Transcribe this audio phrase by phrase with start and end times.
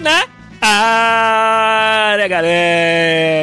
[0.00, 0.26] Na
[0.60, 3.37] área, galera!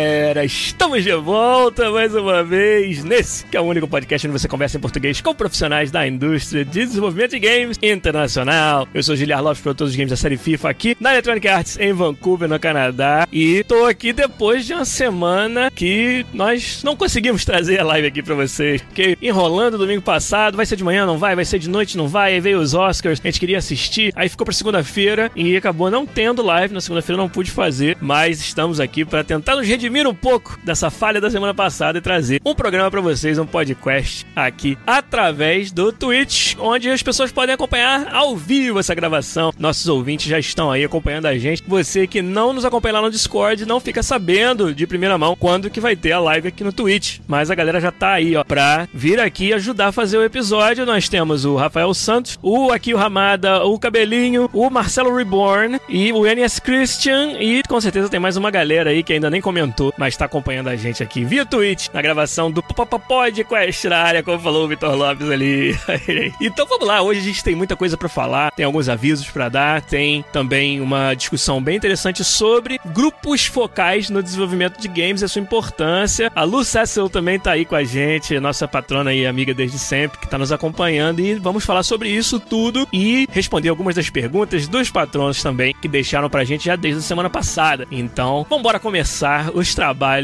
[0.45, 4.77] Estamos de volta mais uma vez nesse que é o único podcast onde você conversa
[4.77, 8.87] em português com profissionais da indústria de desenvolvimento de games internacional.
[8.93, 11.91] Eu sou Giliar Lopes, produtor dos games da série FIFA aqui na Electronic Arts em
[11.93, 13.27] Vancouver, no Canadá.
[13.31, 18.21] E tô aqui depois de uma semana que nós não conseguimos trazer a live aqui
[18.21, 18.83] pra vocês.
[18.83, 21.35] Porque enrolando domingo passado, vai ser de manhã, não vai?
[21.35, 22.35] Vai ser de noite, não vai?
[22.35, 26.05] Aí veio os Oscars, a gente queria assistir, aí ficou pra segunda-feira e acabou não
[26.05, 30.13] tendo live na segunda-feira, não pude fazer, mas estamos aqui para tentar nos redimir um
[30.13, 34.77] pouco dessa falha da semana passada e trazer um programa para vocês, um podcast aqui
[34.85, 39.53] através do Twitch, onde as pessoas podem acompanhar ao vivo essa gravação.
[39.57, 41.63] Nossos ouvintes já estão aí acompanhando a gente.
[41.67, 45.69] Você que não nos acompanha lá no Discord não fica sabendo de primeira mão quando
[45.69, 48.43] que vai ter a live aqui no Twitch, mas a galera já tá aí, ó,
[48.43, 50.85] pra vir aqui ajudar a fazer o episódio.
[50.85, 56.11] Nós temos o Rafael Santos, o aqui o Ramada, o Cabelinho, o Marcelo Reborn e
[56.11, 59.93] o NS Christian e com certeza tem mais uma galera aí que ainda nem comentou,
[59.97, 64.65] mas tá acompanhando a gente aqui via Twitch, na gravação do Podcast na como falou
[64.65, 65.77] o Vitor Lopes ali.
[66.39, 69.49] então vamos lá, hoje a gente tem muita coisa para falar, tem alguns avisos para
[69.49, 75.25] dar, tem também uma discussão bem interessante sobre grupos focais no desenvolvimento de games e
[75.25, 76.31] a sua importância.
[76.35, 80.19] A Lu Cecil também tá aí com a gente, nossa patrona e amiga desde sempre,
[80.19, 84.67] que tá nos acompanhando e vamos falar sobre isso tudo e responder algumas das perguntas
[84.67, 87.87] dos patronos também que deixaram pra gente já desde a semana passada.
[87.91, 90.14] Então, vamos começar os trabalhos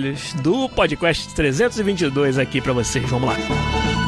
[0.41, 3.09] do podcast 322 aqui para vocês.
[3.09, 4.01] Vamos lá.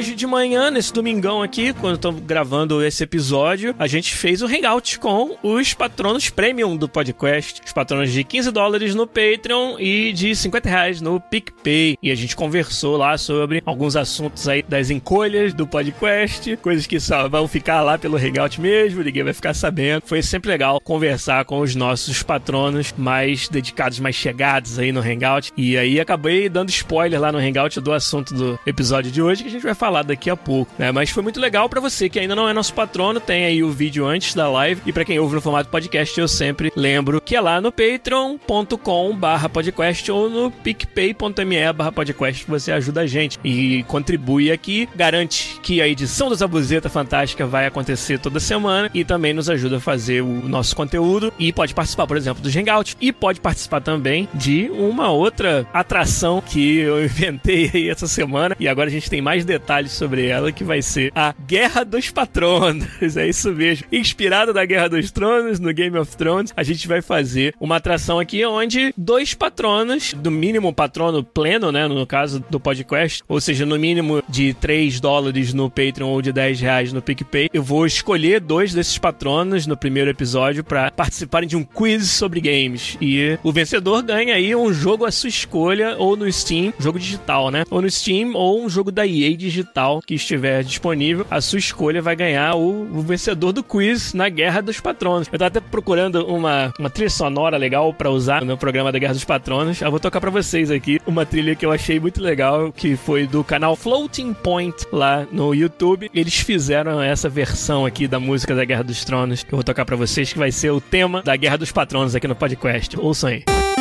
[0.00, 4.46] Hoje de manhã, nesse domingão aqui, quando estamos gravando esse episódio, a gente fez o
[4.46, 7.60] hangout com os patronos premium do podcast.
[7.62, 11.98] Os patronos de 15 dólares no Patreon e de 50 reais no PicPay.
[12.02, 16.98] E a gente conversou lá sobre alguns assuntos aí das encolhas do podcast, coisas que
[16.98, 20.04] só vão ficar lá pelo hangout mesmo, ninguém vai ficar sabendo.
[20.06, 25.52] Foi sempre legal conversar com os nossos patronos mais dedicados, mais chegados aí no hangout.
[25.58, 29.48] E aí acabei dando spoiler lá no hangout do assunto do episódio de hoje, que
[29.50, 30.92] a gente vai falar daqui a pouco, né?
[30.92, 33.70] Mas foi muito legal para você que ainda não é nosso patrono, tem aí o
[33.70, 34.80] vídeo antes da live.
[34.86, 40.10] E para quem ouve no formato podcast, eu sempre lembro que é lá no patreon.com/podcast
[40.10, 46.34] ou no picpay.me/podcast você ajuda a gente e contribui aqui, garante que a edição do
[46.34, 51.32] Zabuzeta Fantástica vai acontecer toda semana e também nos ajuda a fazer o nosso conteúdo
[51.38, 56.40] e pode participar, por exemplo, do Hangout e pode participar também de uma outra atração
[56.40, 60.52] que eu inventei aí essa semana e agora a gente tem mais detalhes sobre ela,
[60.52, 62.86] que vai ser a Guerra dos Patronos.
[63.20, 63.86] É isso mesmo.
[63.92, 68.18] Inspirada na Guerra dos Tronos, no Game of Thrones, a gente vai fazer uma atração
[68.18, 73.66] aqui onde dois patronos, do mínimo patrono pleno, né, no caso do podcast, ou seja,
[73.66, 77.84] no mínimo de 3 dólares no Patreon ou de 10 reais no PicPay, eu vou
[77.84, 82.96] escolher dois desses patronos no primeiro episódio para participarem de um quiz sobre games.
[83.00, 87.50] E o vencedor ganha aí um jogo à sua escolha, ou no Steam, jogo digital,
[87.50, 87.64] né?
[87.70, 89.69] Ou no Steam, ou um jogo da EA digital
[90.04, 94.60] que estiver disponível, a sua escolha vai ganhar o, o vencedor do quiz na Guerra
[94.60, 95.28] dos Patronos.
[95.32, 99.14] Eu tava até procurando uma, uma trilha sonora legal para usar no programa da Guerra
[99.14, 99.80] dos Patronos.
[99.80, 103.26] Eu vou tocar para vocês aqui uma trilha que eu achei muito legal, que foi
[103.26, 106.10] do canal Floating Point lá no YouTube.
[106.14, 109.84] Eles fizeram essa versão aqui da música da Guerra dos Tronos que eu vou tocar
[109.84, 112.98] para vocês, que vai ser o tema da Guerra dos Patronos aqui no podcast.
[112.98, 113.44] Ouçam aí.
[113.46, 113.79] uma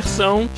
[0.00, 0.48] versão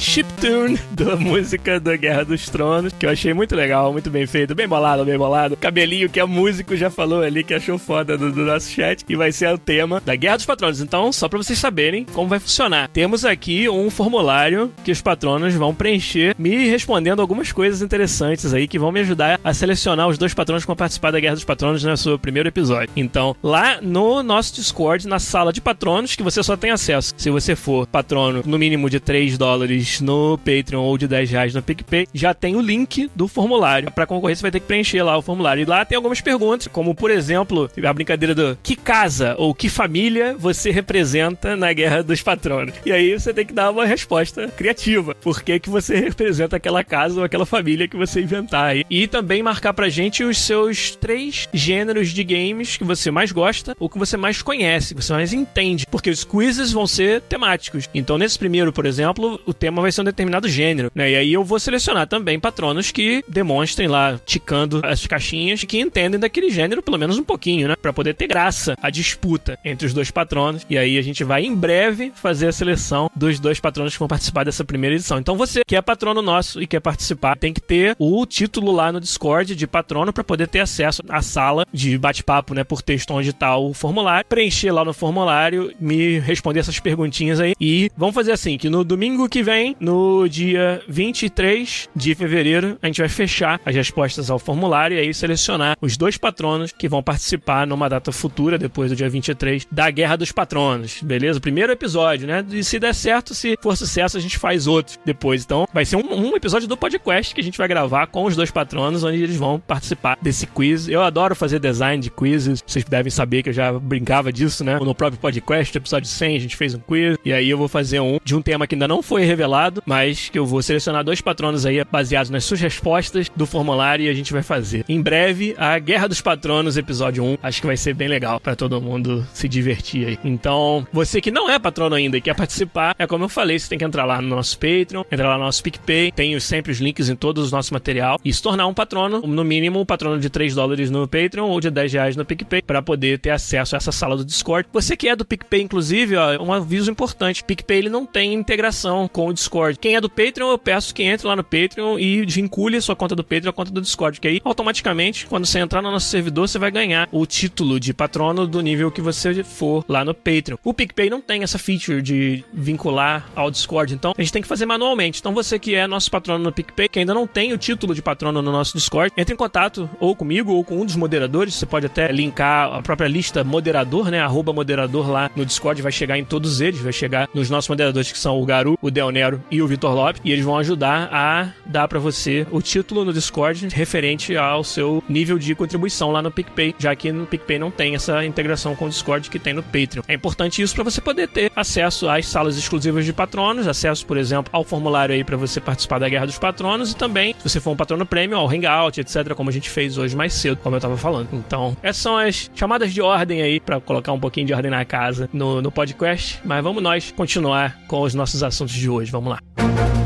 [0.40, 4.54] chiptune da música da Guerra dos Tronos, que eu achei muito legal, muito bem feito,
[4.54, 5.56] bem bolado, bem bolado.
[5.56, 9.14] Cabelinho que é músico já falou ali que achou foda do, do nosso chat, e
[9.14, 10.80] vai ser o tema da Guerra dos Patronos.
[10.80, 12.88] Então, só para vocês saberem como vai funcionar.
[12.88, 18.66] Temos aqui um formulário que os patronos vão preencher, me respondendo algumas coisas interessantes aí
[18.66, 21.44] que vão me ajudar a selecionar os dois patronos que vão participar da Guerra dos
[21.44, 22.90] Patronos no seu primeiro episódio.
[22.96, 27.30] Então, lá no nosso Discord, na sala de patronos, que você só tem acesso se
[27.30, 31.62] você for patrono no mínimo de 3 dólares no Patreon ou de 10 reais no
[31.62, 33.90] PicPay, já tem o link do formulário.
[33.90, 35.62] Para concorrer, você vai ter que preencher lá o formulário.
[35.62, 39.68] E lá tem algumas perguntas, como por exemplo, a brincadeira do que casa ou que
[39.68, 42.74] família você representa na Guerra dos Patronos.
[42.84, 45.14] E aí você tem que dar uma resposta criativa.
[45.14, 48.84] Por que, que você representa aquela casa ou aquela família que você inventar aí?
[48.90, 53.76] E também marcar pra gente os seus três gêneros de games que você mais gosta
[53.78, 55.86] ou que você mais conhece, que você mais entende.
[55.86, 57.88] Porque os quizzes vão ser temáticos.
[57.94, 61.10] Então, nesse primeiro, por exemplo, o tema vai ser um determinado gênero, né?
[61.10, 66.20] E aí eu vou selecionar também patronos que demonstrem lá, ticando as caixinhas, que entendem
[66.20, 67.74] daquele gênero pelo menos um pouquinho, né?
[67.80, 70.66] Pra poder ter graça a disputa entre os dois patronos.
[70.68, 74.08] E aí a gente vai em breve fazer a seleção dos dois patronos que vão
[74.08, 75.18] participar dessa primeira edição.
[75.18, 78.92] Então você que é patrono nosso e quer participar, tem que ter o título lá
[78.92, 83.12] no Discord de patrono para poder ter acesso à sala de bate-papo, né, por texto
[83.12, 88.14] onde tá o formulário, preencher lá no formulário, me responder essas perguntinhas aí e vamos
[88.14, 93.08] fazer assim, que no domingo que vem, no dia 23 de fevereiro, a gente vai
[93.08, 97.88] fechar as respostas ao formulário e aí selecionar os dois patronos que vão participar numa
[97.88, 101.40] data futura, depois do dia 23, da Guerra dos Patronos, beleza?
[101.40, 102.44] Primeiro episódio, né?
[102.50, 105.44] E se der certo, se for sucesso, a gente faz outro depois.
[105.44, 108.36] Então, vai ser um, um episódio do podcast que a gente vai gravar com os
[108.36, 110.88] dois patronos, onde eles vão participar desse quiz.
[110.88, 114.78] Eu adoro fazer design de quizzes, vocês devem saber que eu já brincava disso, né?
[114.78, 118.00] No próprio podcast, episódio 100, a gente fez um quiz, e aí eu vou fazer
[118.00, 119.99] um de um tema que ainda não foi revelado, mas
[120.30, 124.14] que eu vou selecionar dois patronos aí baseados nas suas respostas do formulário e a
[124.14, 124.84] gente vai fazer.
[124.88, 127.38] Em breve, a Guerra dos Patronos, episódio 1.
[127.42, 130.18] Acho que vai ser bem legal para todo mundo se divertir aí.
[130.24, 133.68] Então, você que não é patrono ainda e quer participar, é como eu falei, você
[133.68, 136.78] tem que entrar lá no nosso Patreon, entrar lá no nosso PicPay, tem sempre os
[136.78, 140.18] links em todos os nossos material e se tornar um patrono, no mínimo um patrono
[140.18, 143.74] de 3 dólares no Patreon ou de 10 reais no PicPay, para poder ter acesso
[143.74, 144.68] a essa sala do Discord.
[144.72, 149.08] Você que é do PicPay, inclusive, ó, um aviso importante: PicPay ele não tem integração
[149.08, 149.78] com o Discord.
[149.80, 152.94] Quem é do Patreon, eu peço que entre lá no Patreon e vincule a sua
[152.94, 156.08] conta do Patreon à conta do Discord, que aí automaticamente, quando você entrar no nosso
[156.08, 160.12] servidor, você vai ganhar o título de patrono do nível que você for lá no
[160.12, 160.58] Patreon.
[160.62, 164.48] O PicPay não tem essa feature de vincular ao Discord, então a gente tem que
[164.48, 165.18] fazer manualmente.
[165.18, 168.02] Então você que é nosso patrono no PicPay, que ainda não tem o título de
[168.02, 171.54] patrono no nosso Discord, entre em contato ou comigo ou com um dos moderadores.
[171.54, 174.20] Você pode até linkar a própria lista moderador, né?
[174.20, 178.12] Arroba moderador lá no Discord, vai chegar em todos eles, vai chegar nos nossos moderadores
[178.12, 181.08] que são o Garu, o Del Nero e o Vitor Lopes, e eles vão ajudar
[181.12, 186.20] a dar para você o título no Discord referente ao seu nível de contribuição lá
[186.20, 189.54] no PicPay, já que no PicPay não tem essa integração com o Discord que tem
[189.54, 190.02] no Patreon.
[190.08, 194.16] É importante isso para você poder ter acesso às salas exclusivas de patronos, acesso, por
[194.16, 197.60] exemplo, ao formulário aí para você participar da Guerra dos Patronos e também, se você
[197.60, 200.76] for um patrono prêmio, ao Hangout, etc, como a gente fez hoje mais cedo, como
[200.76, 201.28] eu tava falando.
[201.32, 204.84] Então, essas são as chamadas de ordem aí para colocar um pouquinho de ordem na
[204.84, 209.10] casa no, no podcast, mas vamos nós continuar com os nossos assuntos de hoje.
[209.10, 209.59] Vamos lá.
[209.60, 209.99] Vamos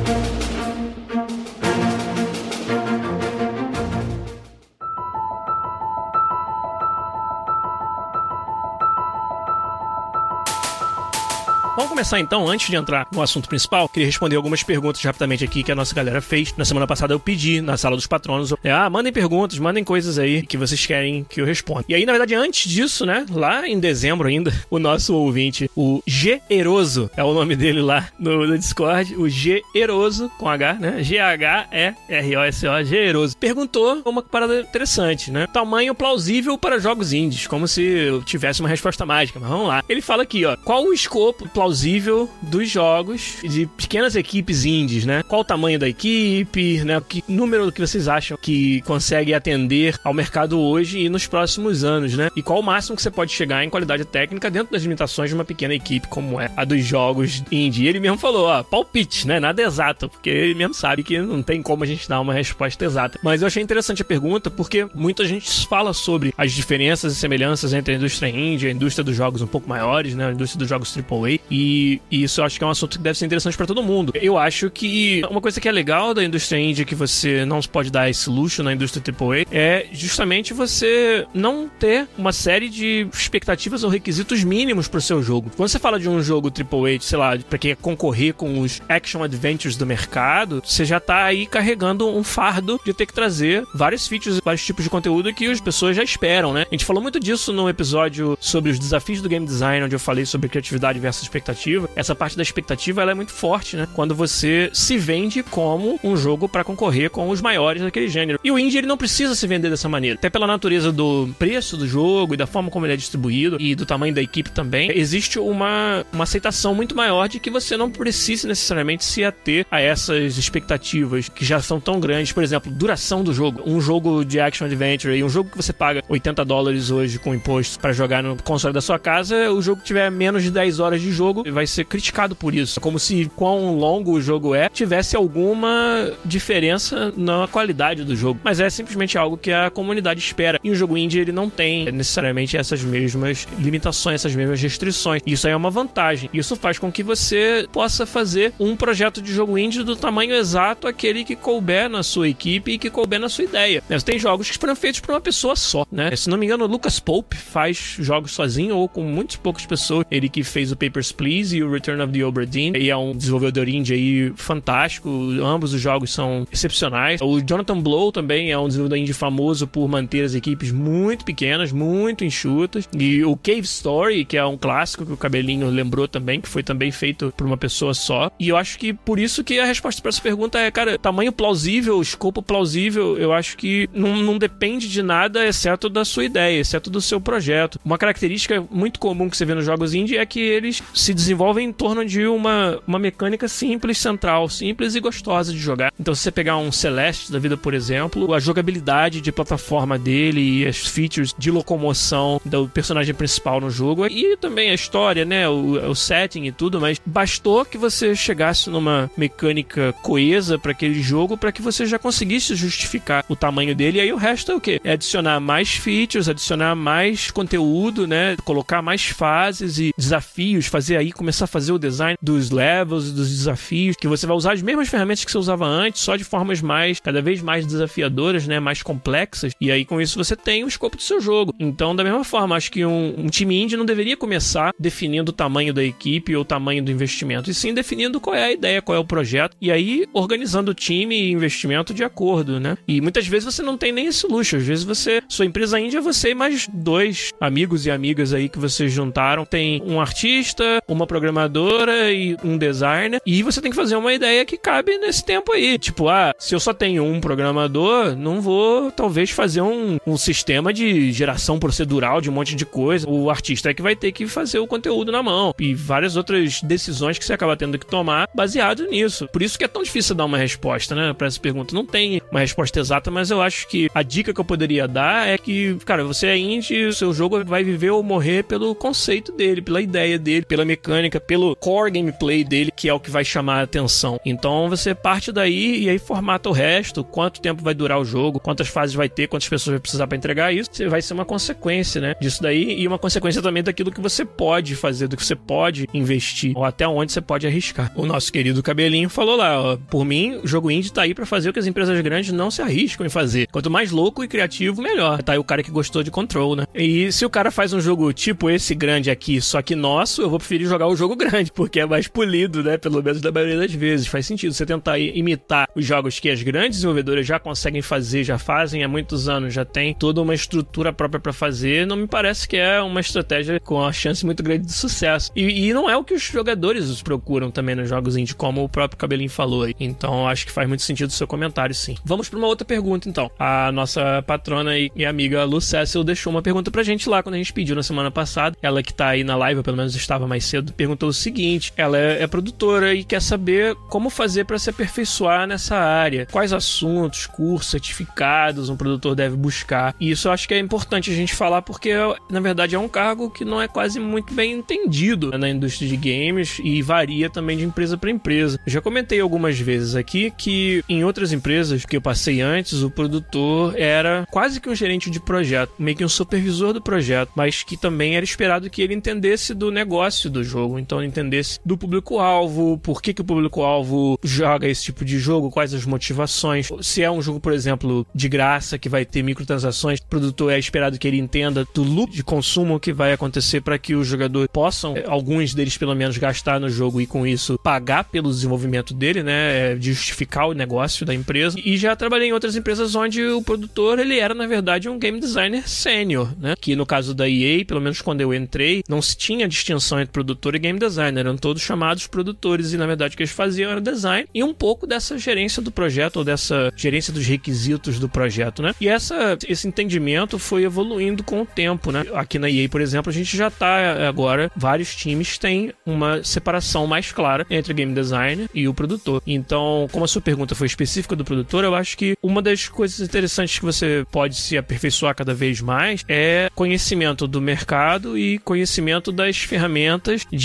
[11.94, 15.70] começar então, antes de entrar no assunto principal, queria responder algumas perguntas rapidamente aqui que
[15.70, 16.52] a nossa galera fez.
[16.56, 20.18] Na semana passada eu pedi na sala dos patronos, é, ah, mandem perguntas, mandem coisas
[20.18, 21.84] aí que vocês querem que eu responda.
[21.88, 26.02] E aí, na verdade, antes disso, né, lá em dezembro ainda, o nosso ouvinte, o
[26.04, 30.74] G Eroso, é o nome dele lá no, no Discord, o G Eroso, com H,
[30.74, 37.68] né, G-H-E-R-O-S-O, G Eroso, perguntou uma parada interessante, né, tamanho plausível para jogos indies, como
[37.68, 39.84] se eu tivesse uma resposta mágica, mas vamos lá.
[39.88, 45.04] Ele fala aqui, ó, qual o escopo plausível plausível dos jogos de pequenas equipes indies,
[45.04, 45.22] né?
[45.22, 47.00] Qual o tamanho da equipe, né?
[47.08, 52.16] Que número que vocês acham que consegue atender ao mercado hoje e nos próximos anos,
[52.16, 52.30] né?
[52.34, 55.34] E qual o máximo que você pode chegar em qualidade técnica dentro das limitações de
[55.34, 57.86] uma pequena equipe como é a dos jogos indie.
[57.86, 59.38] Ele mesmo falou, ó, palpite, né?
[59.38, 62.84] Nada exato, porque ele mesmo sabe que não tem como a gente dar uma resposta
[62.84, 63.18] exata.
[63.22, 67.72] Mas eu achei interessante a pergunta porque muita gente fala sobre as diferenças e semelhanças
[67.72, 70.28] entre a indústria indie a indústria dos jogos um pouco maiores, né?
[70.28, 71.38] A indústria dos jogos AAA.
[71.50, 71.73] E,
[72.10, 74.12] e isso eu acho que é um assunto que deve ser interessante para todo mundo.
[74.14, 77.90] Eu acho que uma coisa que é legal da indústria indie que você não pode
[77.90, 83.84] dar esse luxo na indústria AAA é justamente você não ter uma série de expectativas
[83.84, 85.50] ou requisitos mínimos pro seu jogo.
[85.56, 89.22] Quando você fala de um jogo AAA, sei lá, pra quem concorrer com os action
[89.22, 94.06] adventures do mercado, você já tá aí carregando um fardo de ter que trazer vários
[94.06, 96.66] features, vários tipos de conteúdo que as pessoas já esperam, né?
[96.68, 100.00] A gente falou muito disso no episódio sobre os desafios do game design, onde eu
[100.00, 101.63] falei sobre criatividade versus expectativa.
[101.96, 103.88] Essa parte da expectativa ela é muito forte, né?
[103.94, 108.38] Quando você se vende como um jogo para concorrer com os maiores daquele gênero.
[108.42, 110.16] E o indie ele não precisa se vender dessa maneira.
[110.16, 113.74] Até pela natureza do preço do jogo e da forma como ele é distribuído e
[113.74, 117.90] do tamanho da equipe também, existe uma, uma aceitação muito maior de que você não
[117.90, 122.32] precise necessariamente se ater a essas expectativas que já são tão grandes.
[122.32, 123.62] Por exemplo, duração do jogo.
[123.66, 127.34] Um jogo de action adventure e um jogo que você paga 80 dólares hoje com
[127.34, 131.00] imposto para jogar no console da sua casa, o jogo tiver menos de 10 horas
[131.00, 132.80] de jogo, vai ser criticado por isso.
[132.80, 138.40] Como se quão longo o jogo é, tivesse alguma diferença na qualidade do jogo.
[138.42, 140.60] Mas é simplesmente algo que a comunidade espera.
[140.62, 145.22] E o jogo indie ele não tem necessariamente essas mesmas limitações, essas mesmas restrições.
[145.26, 146.28] Isso aí é uma vantagem.
[146.32, 150.86] Isso faz com que você possa fazer um projeto de jogo indie do tamanho exato
[150.86, 153.82] aquele que couber na sua equipe e que couber na sua ideia.
[153.88, 156.14] Mas tem jogos que foram feitos por uma pessoa só, né?
[156.16, 160.06] Se não me engano, o Lucas Pope faz jogos sozinho ou com muitas poucas pessoas.
[160.10, 162.72] Ele que fez o Papers, Please e o Return of the Obra Dinn.
[162.76, 165.08] E é um desenvolvedor indie aí fantástico.
[165.42, 167.20] Ambos os jogos são excepcionais.
[167.20, 171.72] O Jonathan Blow também é um desenvolvedor indie famoso por manter as equipes muito pequenas,
[171.72, 172.88] muito enxutas.
[172.96, 176.62] E o Cave Story, que é um clássico que o Cabelinho lembrou também, que foi
[176.62, 178.30] também feito por uma pessoa só.
[178.38, 181.32] E eu acho que por isso que a resposta para essa pergunta é, cara, tamanho
[181.32, 186.60] plausível, escopo plausível, eu acho que não, não depende de nada exceto da sua ideia,
[186.60, 187.78] exceto do seu projeto.
[187.84, 191.33] Uma característica muito comum que você vê nos jogos indie é que eles se desenvolvem
[191.60, 195.92] em torno de uma, uma mecânica simples, central, simples e gostosa de jogar.
[195.98, 200.40] Então, se você pegar um Celeste da vida, por exemplo, a jogabilidade de plataforma dele
[200.40, 205.48] e as features de locomoção do personagem principal no jogo e também a história, né,
[205.48, 211.02] o, o setting e tudo, mas bastou que você chegasse numa mecânica coesa para aquele
[211.02, 213.98] jogo para que você já conseguisse justificar o tamanho dele.
[213.98, 214.80] E aí o resto é o quê?
[214.84, 221.12] É adicionar mais features, adicionar mais conteúdo, né, colocar mais fases e desafios, fazer aí
[221.24, 224.90] começar a fazer o design dos levels, dos desafios, que você vai usar as mesmas
[224.90, 228.82] ferramentas que você usava antes, só de formas mais cada vez mais desafiadoras, né, mais
[228.82, 229.54] complexas.
[229.58, 231.54] E aí com isso você tem o escopo do seu jogo.
[231.58, 235.34] Então, da mesma forma, acho que um, um time indie não deveria começar definindo o
[235.34, 238.82] tamanho da equipe ou o tamanho do investimento, e sim definindo qual é a ideia,
[238.82, 242.76] qual é o projeto, e aí organizando o time e investimento de acordo, né?
[242.86, 245.96] E muitas vezes você não tem nem esse luxo, às vezes você, sua empresa indie
[245.96, 250.82] é você e mais dois amigos e amigas aí que vocês juntaram, tem um artista,
[250.86, 255.24] uma programadora e um designer, e você tem que fazer uma ideia que cabe nesse
[255.24, 255.78] tempo aí.
[255.78, 260.72] Tipo, ah, se eu só tenho um programador, não vou talvez fazer um, um sistema
[260.72, 263.08] de geração procedural de um monte de coisa.
[263.08, 265.54] O artista é que vai ter que fazer o conteúdo na mão.
[265.60, 269.28] E várias outras decisões que você acaba tendo que tomar baseado nisso.
[269.32, 271.74] Por isso que é tão difícil dar uma resposta, né, para essa pergunta.
[271.74, 275.28] Não tem uma resposta exata, mas eu acho que a dica que eu poderia dar
[275.28, 279.30] é que, cara, você é indie, o seu jogo vai viver ou morrer pelo conceito
[279.30, 283.24] dele, pela ideia dele, pela mecânica, pelo core gameplay dele, que é o que vai
[283.24, 284.20] chamar a atenção.
[284.24, 288.40] Então você parte daí e aí formata o resto, quanto tempo vai durar o jogo,
[288.40, 292.00] quantas fases vai ter, quantas pessoas vai precisar para entregar isso, vai ser uma consequência,
[292.00, 295.36] né, disso daí e uma consequência também daquilo que você pode fazer, do que você
[295.36, 297.92] pode investir, ou até onde você pode arriscar.
[297.94, 301.26] O nosso querido Cabelinho falou lá, ó, por mim, o jogo indie tá aí para
[301.26, 303.46] fazer o que as empresas grandes não se arriscam em fazer.
[303.50, 305.22] Quanto mais louco e criativo, melhor.
[305.22, 306.66] Tá aí o cara que gostou de Control, né?
[306.74, 310.30] E se o cara faz um jogo tipo esse grande aqui, só que nosso, eu
[310.30, 312.76] vou preferir jogar o jogo grande, porque é mais polido, né?
[312.76, 314.06] Pelo menos da maioria das vezes.
[314.06, 318.38] Faz sentido você tentar imitar os jogos que as grandes desenvolvedoras já conseguem fazer, já
[318.38, 322.48] fazem há muitos anos, já tem toda uma estrutura própria para fazer, não me parece
[322.48, 325.30] que é uma estratégia com uma chance muito grande de sucesso.
[325.34, 328.68] E, e não é o que os jogadores procuram também nos jogos indie, como o
[328.68, 329.68] próprio Cabelinho falou.
[329.78, 331.96] Então acho que faz muito sentido o seu comentário, sim.
[332.04, 333.30] Vamos para uma outra pergunta, então.
[333.38, 337.36] A nossa patrona e, e amiga Lu Cecil deixou uma pergunta pra gente lá quando
[337.36, 338.56] a gente pediu na semana passada.
[338.60, 341.72] Ela que tá aí na live, ou pelo menos estava mais cedo, perguntou o seguinte:
[341.76, 346.26] ela é, é produtora e quer saber como fazer para se aperfeiçoar nessa área.
[346.30, 349.94] Quais assuntos, cursos, certificados um produtor deve buscar.
[349.98, 351.92] E isso eu acho que é importante a gente falar porque,
[352.30, 355.96] na verdade, é um cargo que não é quase muito bem entendido na indústria de
[355.96, 358.58] games e varia também de empresa para empresa.
[358.66, 362.90] Eu já comentei algumas vezes aqui que em outras empresas que eu passei antes, o
[362.90, 367.62] produtor era quase que um gerente de projeto, meio que um supervisor do projeto, mas
[367.62, 370.78] que também era esperado que ele entendesse do negócio do do jogo.
[370.78, 375.74] Então entendesse do público-alvo, por que, que o público-alvo joga esse tipo de jogo, quais
[375.74, 376.68] as motivações.
[376.80, 380.58] Se é um jogo, por exemplo, de graça, que vai ter microtransações, o produtor é
[380.58, 384.48] esperado que ele entenda do loop de consumo que vai acontecer para que os jogadores
[384.52, 388.94] possam, eh, alguns deles pelo menos, gastar no jogo e com isso pagar pelo desenvolvimento
[388.94, 389.72] dele, né?
[389.72, 391.58] É, justificar o negócio da empresa.
[391.62, 395.20] E já trabalhei em outras empresas onde o produtor ele era, na verdade, um game
[395.20, 396.54] designer sênior, né?
[396.60, 400.12] Que no caso da EA, pelo menos quando eu entrei, não se tinha distinção entre
[400.12, 403.70] produtor e game designer, eram todos chamados produtores e na verdade o que eles faziam
[403.70, 408.08] era design e um pouco dessa gerência do projeto ou dessa gerência dos requisitos do
[408.08, 408.74] projeto, né?
[408.80, 412.04] E essa, esse entendimento foi evoluindo com o tempo, né?
[412.14, 416.86] Aqui na EA, por exemplo, a gente já tá agora, vários times têm uma separação
[416.86, 419.22] mais clara entre game designer e o produtor.
[419.26, 423.00] Então, como a sua pergunta foi específica do produtor, eu acho que uma das coisas
[423.00, 429.10] interessantes que você pode se aperfeiçoar cada vez mais é conhecimento do mercado e conhecimento
[429.12, 430.43] das ferramentas de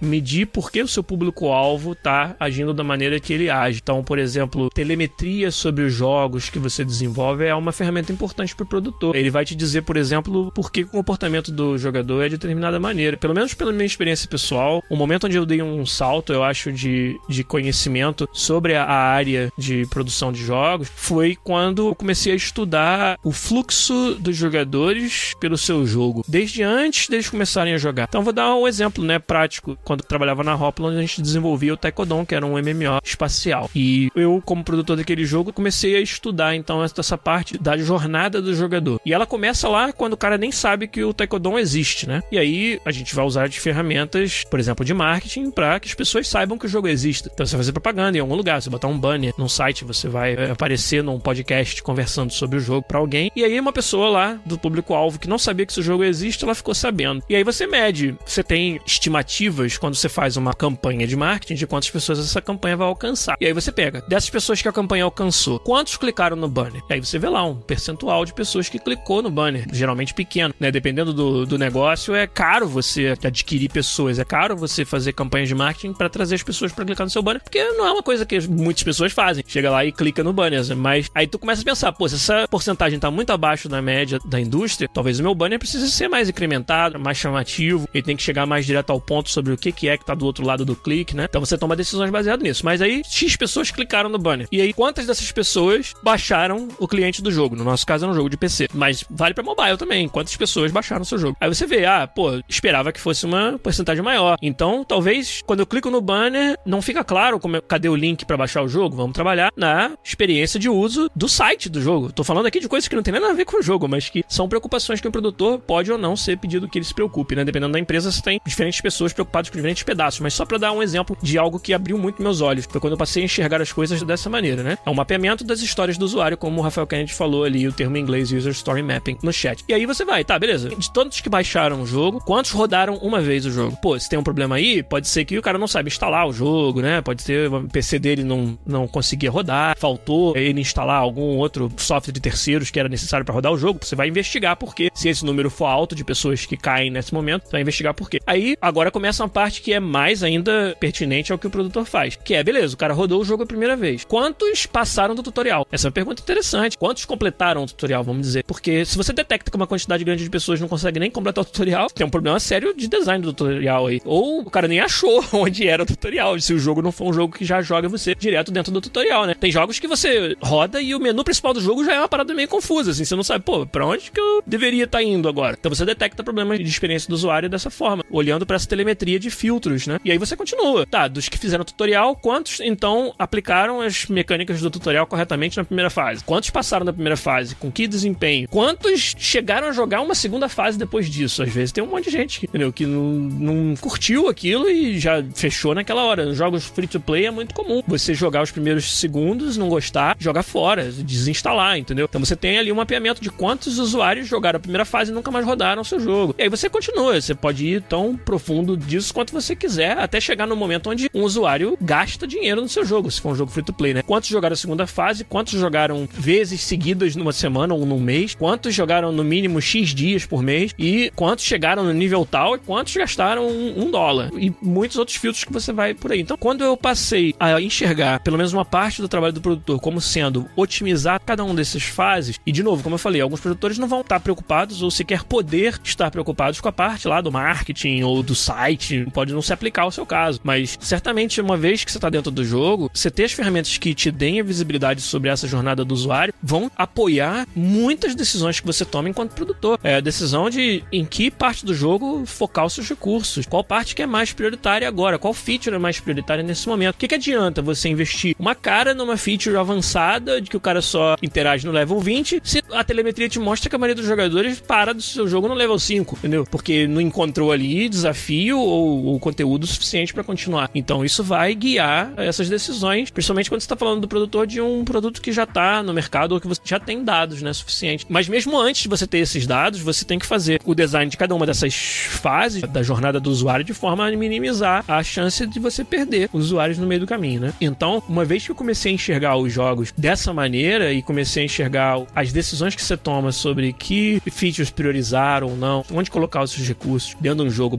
[0.00, 3.80] medir por que o seu público-alvo está agindo da maneira que ele age.
[3.82, 8.64] Então, por exemplo, telemetria sobre os jogos que você desenvolve é uma ferramenta importante para
[8.64, 9.14] o produtor.
[9.14, 12.78] Ele vai te dizer, por exemplo, por que o comportamento do jogador é de determinada
[12.78, 13.16] maneira.
[13.16, 16.72] Pelo menos pela minha experiência pessoal, o momento onde eu dei um salto, eu acho,
[16.72, 22.36] de, de conhecimento sobre a área de produção de jogos foi quando eu comecei a
[22.36, 28.06] estudar o fluxo dos jogadores pelo seu jogo, desde antes deles começarem a jogar.
[28.08, 29.78] Então, vou dar um exemplo né, prático.
[29.84, 33.70] Quando trabalhava na Hopland, a gente desenvolvia o Taekwondo, que era um MMO espacial.
[33.76, 38.54] E eu, como produtor daquele jogo, comecei a estudar então essa parte da jornada do
[38.54, 38.98] jogador.
[39.04, 42.22] E ela começa lá quando o cara nem sabe que o Taekwondo existe, né?
[42.32, 45.94] E aí a gente vai usar de ferramentas, por exemplo, de marketing, para que as
[45.94, 47.28] pessoas saibam que o jogo existe.
[47.32, 50.08] Então você vai fazer propaganda em algum lugar, você botar um banner num site, você
[50.08, 53.30] vai eh, aparecer num podcast conversando sobre o jogo para alguém.
[53.36, 56.54] E aí uma pessoa lá do público-alvo que não sabia que esse jogo existe, ela
[56.54, 57.22] ficou sabendo.
[57.28, 58.80] E aí você mede, você tem
[59.18, 63.36] estimativas quando você faz uma campanha de marketing de quantas pessoas essa campanha vai alcançar.
[63.40, 66.82] E aí você pega, dessas pessoas que a campanha alcançou, quantos clicaram no banner?
[66.88, 70.54] E aí você vê lá um percentual de pessoas que clicou no banner, geralmente pequeno,
[70.58, 70.70] né?
[70.70, 75.54] Dependendo do, do negócio, é caro você adquirir pessoas, é caro você fazer campanhas de
[75.54, 78.24] marketing para trazer as pessoas para clicar no seu banner, porque não é uma coisa
[78.24, 79.44] que muitas pessoas fazem.
[79.46, 82.46] Chega lá e clica no banner, mas aí tu começa a pensar, pô, se essa
[82.48, 86.28] porcentagem tá muito abaixo da média da indústria, talvez o meu banner precise ser mais
[86.28, 89.88] incrementado, mais chamativo, ele tem que chegar mais direto ao ponto sobre o que que
[89.88, 91.24] é que tá do outro lado do clique, né?
[91.26, 92.62] Então você toma decisões baseadas nisso.
[92.62, 94.46] Mas aí X pessoas clicaram no banner.
[94.52, 97.56] E aí quantas dessas pessoas baixaram o cliente do jogo?
[97.56, 100.08] No nosso caso é um jogo de PC, mas vale para mobile também.
[100.08, 101.36] Quantas pessoas baixaram o seu jogo?
[101.40, 104.36] Aí você vê, ah, pô, esperava que fosse uma porcentagem maior.
[104.42, 108.26] Então, talvez quando eu clico no banner, não fica claro como é, cadê o link
[108.26, 108.96] para baixar o jogo.
[108.96, 112.12] Vamos trabalhar na experiência de uso do site do jogo.
[112.12, 114.08] Tô falando aqui de coisas que não tem nada a ver com o jogo, mas
[114.10, 117.34] que são preocupações que o produtor pode ou não ser pedido que ele se preocupe,
[117.34, 117.44] né?
[117.44, 120.20] Dependendo da empresa, você tem diferentes pessoas preocupadas com diferentes pedaços.
[120.20, 122.94] Mas só para dar um exemplo de algo que abriu muito meus olhos, foi quando
[122.94, 124.78] eu passei a enxergar as coisas dessa maneira, né?
[124.84, 127.96] É um mapeamento das histórias do usuário, como o Rafael Kennedy falou ali, o termo
[127.96, 129.64] em inglês User Story Mapping no chat.
[129.68, 130.70] E aí você vai, tá, beleza.
[130.70, 133.76] De todos que baixaram o jogo, quantos rodaram uma vez o jogo?
[133.82, 136.32] Pô, se tem um problema aí, pode ser que o cara não sabe instalar o
[136.32, 137.00] jogo, né?
[137.02, 142.12] Pode ser o PC dele não, não conseguia rodar, faltou ele instalar algum outro software
[142.12, 143.80] de terceiros que era necessário para rodar o jogo.
[143.82, 144.90] Você vai investigar por quê.
[144.94, 148.08] Se esse número for alto de pessoas que caem nesse momento, você vai investigar por
[148.08, 148.18] quê.
[148.26, 152.16] Aí, agora começa uma parte que é mais ainda pertinente ao que o produtor faz.
[152.16, 154.04] Que é, beleza, o cara rodou o jogo a primeira vez.
[154.04, 155.66] Quantos passaram do tutorial?
[155.70, 156.78] Essa é uma pergunta interessante.
[156.78, 158.44] Quantos completaram o tutorial, vamos dizer?
[158.44, 161.44] Porque se você detecta que uma quantidade grande de pessoas não consegue nem completar o
[161.44, 164.00] tutorial, tem um problema sério de design do tutorial aí.
[164.04, 167.12] Ou o cara nem achou onde era o tutorial, se o jogo não for um
[167.12, 169.34] jogo que já joga você direto dentro do tutorial, né?
[169.34, 172.34] Tem jogos que você roda e o menu principal do jogo já é uma parada
[172.34, 175.28] meio confusa, assim, você não sabe, pô, pra onde que eu deveria estar tá indo
[175.28, 175.56] agora?
[175.58, 179.30] Então você detecta problemas de experiência do usuário dessa forma, olhando para essa telemetria de
[179.30, 179.98] filtros, né?
[180.04, 180.86] E aí você continua.
[180.86, 185.64] Tá, dos que fizeram o tutorial, quantos então aplicaram as mecânicas do tutorial corretamente na
[185.64, 186.22] primeira fase?
[186.24, 187.54] Quantos passaram na primeira fase?
[187.54, 188.48] Com que desempenho?
[188.48, 191.42] Quantos chegaram a jogar uma segunda fase depois disso?
[191.42, 192.72] Às vezes tem um monte de gente, entendeu?
[192.72, 196.24] Que não, não curtiu aquilo e já fechou naquela hora.
[196.24, 200.16] Nos jogos free to play é muito comum você jogar os primeiros segundos, não gostar,
[200.18, 202.06] jogar fora, desinstalar, entendeu?
[202.08, 205.30] Então você tem ali um mapeamento de quantos usuários jogaram a primeira fase e nunca
[205.30, 206.34] mais rodaram o seu jogo.
[206.38, 210.46] E aí você continua, você pode ir tão profundo disso quanto você quiser, até chegar
[210.46, 213.62] no momento onde um usuário gasta dinheiro no seu jogo, se for um jogo free
[213.62, 214.02] to play, né?
[214.02, 218.74] Quantos jogaram a segunda fase, quantos jogaram vezes seguidas numa semana ou num mês, quantos
[218.74, 222.94] jogaram no mínimo X dias por mês e quantos chegaram no nível tal e quantos
[222.96, 224.30] gastaram um, um dólar.
[224.34, 226.20] E muitos outros filtros que você vai por aí.
[226.20, 230.00] Então, quando eu passei a enxergar pelo menos uma parte do trabalho do produtor como
[230.00, 233.88] sendo otimizar cada um dessas fases, e de novo, como eu falei, alguns produtores não
[233.88, 238.22] vão estar preocupados ou sequer poder estar preocupados com a parte lá do marketing ou
[238.22, 241.98] do site, pode não se aplicar ao seu caso, mas certamente uma vez que você
[241.98, 245.46] está dentro do jogo, você ter as ferramentas que te deem a visibilidade sobre essa
[245.46, 249.78] jornada do usuário vão apoiar muitas decisões que você toma enquanto produtor.
[249.82, 253.94] É a decisão de em que parte do jogo focar os seus recursos, qual parte
[253.94, 256.94] que é mais prioritária agora, qual feature é mais prioritária nesse momento.
[256.94, 260.80] O que, que adianta você investir uma cara numa feature avançada de que o cara
[260.80, 264.60] só interage no level 20 se a telemetria te mostra que a maioria dos jogadores
[264.60, 266.46] para do seu jogo no level 5, entendeu?
[266.50, 270.70] Porque não encontrou ali desafio ou, ou conteúdo suficiente para continuar.
[270.74, 274.84] Então isso vai guiar essas decisões, principalmente quando você está falando do produtor de um
[274.84, 278.06] produto que já está no mercado ou que você já tem dados, né, suficiente.
[278.08, 281.16] Mas mesmo antes de você ter esses dados, você tem que fazer o design de
[281.16, 285.58] cada uma dessas fases da jornada do usuário de forma a minimizar a chance de
[285.58, 287.54] você perder usuários no meio do caminho, né?
[287.60, 291.46] Então, uma vez que eu comecei a enxergar os jogos dessa maneira e comecei a
[291.46, 296.52] enxergar as decisões que você toma sobre que features priorizar ou não, onde colocar os
[296.52, 297.76] seus recursos dentro de um jogo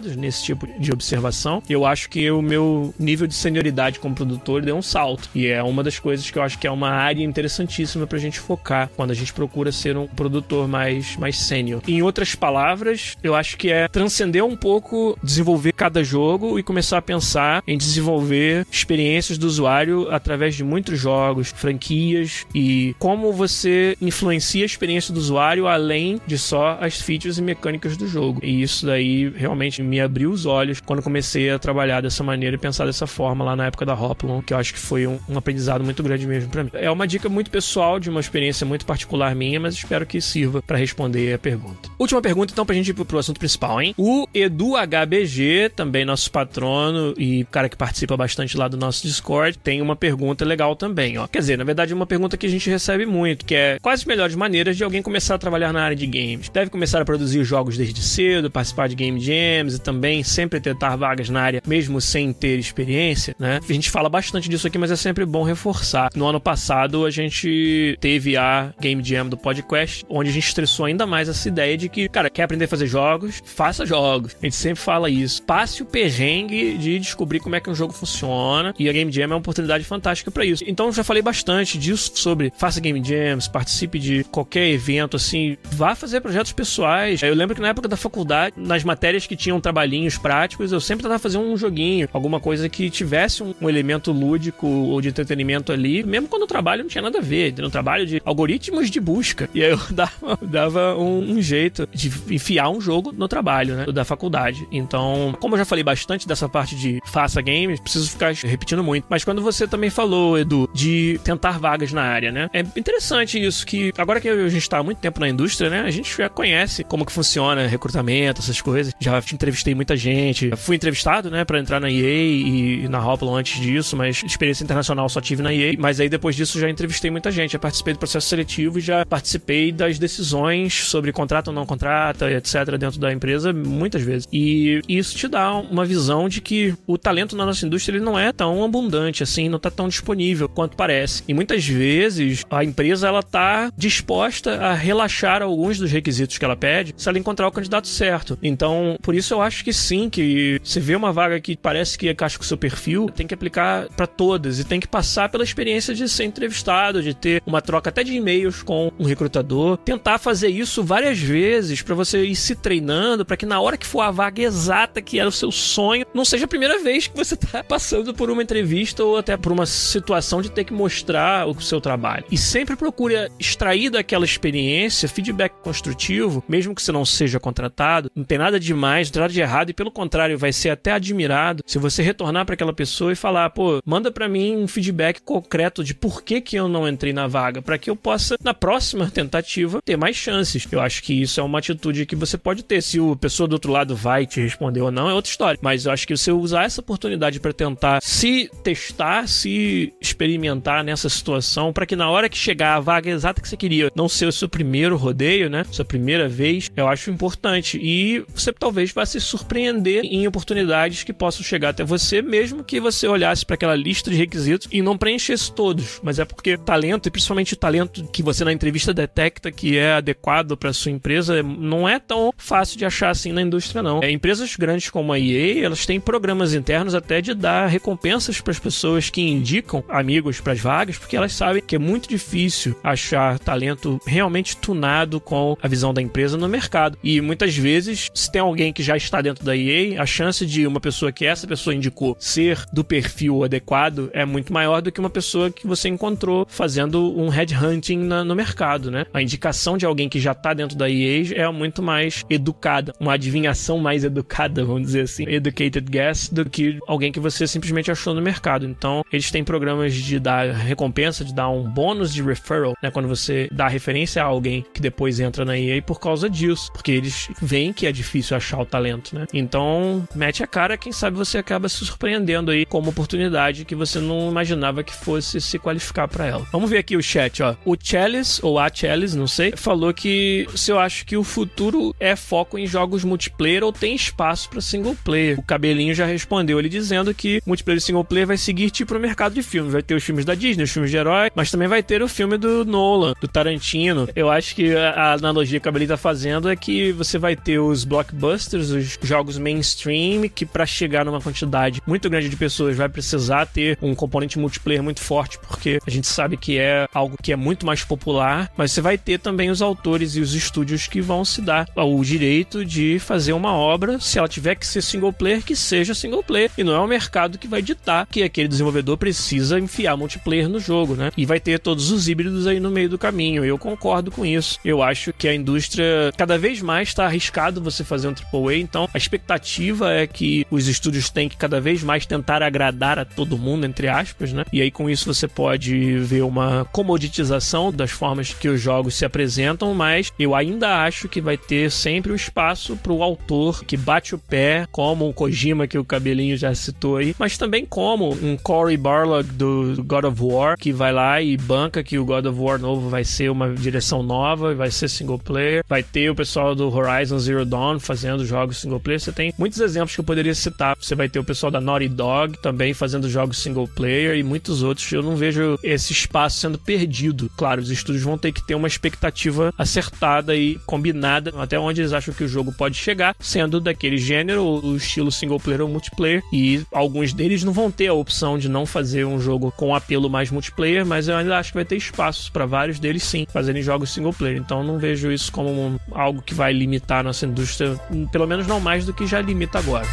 [0.00, 4.76] nesse tipo de observação, eu acho que o meu nível de senioridade como produtor deu
[4.76, 5.28] um salto.
[5.34, 8.38] E é uma das coisas que eu acho que é uma área interessantíssima pra gente
[8.38, 11.82] focar quando a gente procura ser um produtor mais, mais sênior.
[11.86, 16.98] Em outras palavras, eu acho que é transcender um pouco, desenvolver cada jogo e começar
[16.98, 23.96] a pensar em desenvolver experiências do usuário através de muitos jogos, franquias e como você
[24.00, 28.40] influencia a experiência do usuário além de só as features e mecânicas do jogo.
[28.42, 32.58] E isso daí realmente me abriu os olhos quando comecei a trabalhar dessa maneira e
[32.58, 35.38] pensar dessa forma lá na época da Hoplon, que eu acho que foi um, um
[35.38, 36.70] aprendizado muito grande mesmo para mim.
[36.74, 40.62] É uma dica muito pessoal, de uma experiência muito particular minha, mas espero que sirva
[40.62, 41.88] para responder a pergunta.
[41.98, 43.94] Última pergunta, então, pra gente ir pro, assunto principal, hein?
[43.96, 49.58] O Edu HBG, também nosso patrono e cara que participa bastante lá do nosso Discord,
[49.58, 51.26] tem uma pergunta legal também, ó.
[51.26, 54.06] Quer dizer, na verdade, uma pergunta que a gente recebe muito, que é quais as
[54.06, 56.48] melhores maneiras de alguém começar a trabalhar na área de games?
[56.48, 61.28] Deve começar a produzir jogos desde cedo, participar de game jams também sempre tentar vagas
[61.28, 63.60] na área, mesmo sem ter experiência, né?
[63.68, 66.10] A gente fala bastante disso aqui, mas é sempre bom reforçar.
[66.14, 70.86] No ano passado, a gente teve a Game Jam do podcast, onde a gente estressou
[70.86, 73.42] ainda mais essa ideia de que, cara, quer aprender a fazer jogos?
[73.44, 74.36] Faça jogos.
[74.40, 75.42] A gente sempre fala isso.
[75.42, 79.24] Passe o perrengue de descobrir como é que um jogo funciona e a Game Jam
[79.24, 80.64] é uma oportunidade fantástica para isso.
[80.66, 85.94] Então, já falei bastante disso sobre faça Game Jams, participe de qualquer evento assim, vá
[85.94, 87.22] fazer projetos pessoais.
[87.22, 91.02] Eu lembro que na época da faculdade, nas matérias que tinham trabalhinhos práticos, eu sempre
[91.02, 95.72] tentava fazer um joguinho, alguma coisa que tivesse um, um elemento lúdico ou de entretenimento
[95.72, 99.00] ali, mesmo quando o trabalho não tinha nada a ver, no trabalho de algoritmos de
[99.00, 99.48] busca.
[99.54, 103.86] E aí eu dava, dava um, um, jeito de enfiar um jogo no trabalho, né,
[103.86, 104.66] da faculdade.
[104.70, 109.04] Então, como eu já falei bastante dessa parte de faça games, preciso ficar repetindo muito.
[109.08, 113.66] Mas quando você também falou, Edu, de tentar vagas na área, né, é interessante isso
[113.66, 116.28] que agora que a gente está há muito tempo na indústria, né, a gente já
[116.28, 118.92] conhece como que funciona recrutamento, essas coisas.
[118.98, 123.60] Já entrevistei muita gente, fui entrevistado, né, para entrar na EA e na Hoplon antes
[123.60, 125.74] disso, mas experiência internacional só tive na EA.
[125.78, 129.06] Mas aí depois disso já entrevistei muita gente, já participei do processo seletivo e já
[129.06, 134.28] participei das decisões sobre contrato ou não contrata, etc, dentro da empresa muitas vezes.
[134.32, 138.18] E isso te dá uma visão de que o talento na nossa indústria ele não
[138.18, 141.22] é tão abundante assim, não tá tão disponível quanto parece.
[141.26, 146.56] E muitas vezes a empresa ela tá disposta a relaxar alguns dos requisitos que ela
[146.56, 148.38] pede se ela encontrar o candidato certo.
[148.42, 152.10] Então, por isso eu acho que sim, que você vê uma vaga que parece que
[152.10, 155.44] encaixa com o seu perfil, tem que aplicar para todas e tem que passar pela
[155.44, 160.18] experiência de ser entrevistado, de ter uma troca até de e-mails com um recrutador, tentar
[160.18, 164.00] fazer isso várias vezes para você ir se treinando, para que na hora que for
[164.00, 167.36] a vaga exata que era o seu sonho, não seja a primeira vez que você
[167.36, 171.60] tá passando por uma entrevista ou até por uma situação de ter que mostrar o
[171.60, 172.24] seu trabalho.
[172.30, 178.24] E sempre procure extrair daquela experiência feedback construtivo, mesmo que você não seja contratado, não
[178.24, 180.92] tem nada de mais, não tem nada de errado e pelo contrário, vai ser até
[180.92, 185.20] admirado se você retornar para aquela pessoa e falar, pô, manda para mim um feedback
[185.22, 188.54] concreto de por que que eu não entrei na vaga, para que eu possa na
[188.54, 190.66] próxima tentativa ter mais chances.
[190.70, 192.82] Eu acho que isso é uma atitude que você pode ter.
[192.82, 195.86] Se o pessoa do outro lado vai te responder ou não é outra história, mas
[195.86, 201.72] eu acho que você usar essa oportunidade para tentar se testar, se experimentar nessa situação,
[201.72, 204.32] para que na hora que chegar a vaga exata que você queria, não ser o
[204.32, 205.64] seu primeiro rodeio, né?
[205.70, 207.78] Sua primeira vez, eu acho importante.
[207.80, 212.80] E você talvez vá se surpreender em oportunidades que possam chegar até você, mesmo que
[212.80, 216.00] você olhasse para aquela lista de requisitos e não preenchesse todos.
[216.02, 219.94] Mas é porque talento, e principalmente o talento que você na entrevista detecta que é
[219.94, 224.02] adequado para sua empresa, não é tão fácil de achar assim na indústria, não.
[224.02, 228.50] É, empresas grandes como a EA, elas têm programas internos até de dar recompensas para
[228.50, 232.76] as pessoas que indicam amigos para as vagas, porque elas sabem que é muito difícil
[232.82, 236.98] achar talento realmente tunado com a visão da empresa no mercado.
[237.02, 240.66] E muitas vezes, se tem alguém que já está dentro da EA, a chance de
[240.66, 245.00] uma pessoa que essa pessoa indicou ser do perfil adequado é muito maior do que
[245.00, 249.06] uma pessoa que você encontrou fazendo um headhunting no mercado, né?
[249.12, 253.14] A indicação de alguém que já está dentro da EA é muito mais educada, uma
[253.14, 258.14] adivinhação mais educada, vamos dizer assim, educated guess, do que alguém que você simplesmente achou
[258.14, 258.66] no mercado.
[258.66, 262.90] Então, eles têm programas de dar recompensa, de dar um bônus de referral, né?
[262.90, 266.92] Quando você dá referência a alguém que depois entra na EA por causa disso, porque
[266.92, 269.26] eles veem que é difícil achar o talento, né?
[269.32, 273.74] Então, mete a cara, quem sabe você acaba se surpreendendo aí com uma oportunidade que
[273.74, 276.46] você não imaginava que fosse se qualificar para ela.
[276.52, 277.54] Vamos ver aqui o chat, ó.
[277.64, 281.94] O Chalice, ou a Chalice, não sei, falou que se eu acho que o futuro
[281.98, 285.38] é foco em jogos multiplayer ou tem espaço para single player.
[285.38, 289.00] O cabelinho já respondeu ele dizendo que multiplayer e single player vai seguir tipo no
[289.00, 289.72] mercado de filmes.
[289.72, 292.08] Vai ter os filmes da Disney, os filmes de herói, mas também vai ter o
[292.08, 294.08] filme do Nolan, do Tarantino.
[294.14, 297.58] Eu acho que a analogia que o cabelinho tá fazendo é que você vai ter
[297.58, 302.88] os blockbusters, os jogos mainstream, que para chegar numa quantidade muito grande de pessoas vai
[302.88, 307.32] precisar ter um componente multiplayer muito forte, porque a gente sabe que é algo que
[307.32, 311.00] é muito mais popular, mas você vai ter também os autores e os estúdios que
[311.00, 315.12] vão se dar o direito de fazer uma obra, se ela tiver que ser single
[315.12, 318.48] player, que seja single player, e não é o mercado que vai ditar que aquele
[318.48, 321.10] desenvolvedor precisa enfiar multiplayer no jogo, né?
[321.16, 323.44] E vai ter todos os híbridos aí no meio do caminho.
[323.44, 324.58] Eu concordo com isso.
[324.64, 328.88] Eu acho que a indústria cada vez mais está arriscado você fazer um AAA, então
[328.92, 333.38] a expectativa é que os estúdios têm que cada vez mais tentar agradar a todo
[333.38, 334.44] mundo, entre aspas, né?
[334.52, 339.04] E aí com isso você pode ver uma comoditização das formas que os jogos se
[339.04, 343.76] apresentam, mas eu ainda acho que vai ter sempre o espaço para o autor que
[343.76, 348.12] bate o pé, como o Kojima que o cabelinho já citou aí, mas também como
[348.22, 352.26] um Cory Barlog do God of War que vai lá e banca que o God
[352.26, 356.14] of War novo vai ser uma direção nova, vai ser single player, vai ter o
[356.14, 359.00] pessoal do Horizon Zero Dawn fazendo jogos single player.
[359.00, 360.76] Você tem muitos exemplos que eu poderia citar.
[360.80, 364.62] Você vai ter o pessoal da Naughty Dog também fazendo jogos single player e muitos
[364.62, 364.90] outros.
[364.92, 367.30] Eu não vejo esse espaço sendo perdido.
[367.36, 371.92] Claro, os estúdios vão ter que ter uma expectativa acertada e combinada até onde eles
[371.92, 376.22] acham que o jogo pode chegar, sendo daquele gênero, o estilo single player ou multiplayer.
[376.32, 380.10] E alguns deles não vão ter a opção de não fazer um jogo com apelo
[380.10, 383.62] mais multiplayer, mas eu ainda acho que vai ter espaços para vários deles sim fazerem
[383.62, 384.38] jogos single player.
[384.38, 387.78] Então não vejo isso como um, algo que vai limitar a nossa indústria,
[388.10, 389.86] pelo menos não mais do que já limita agora.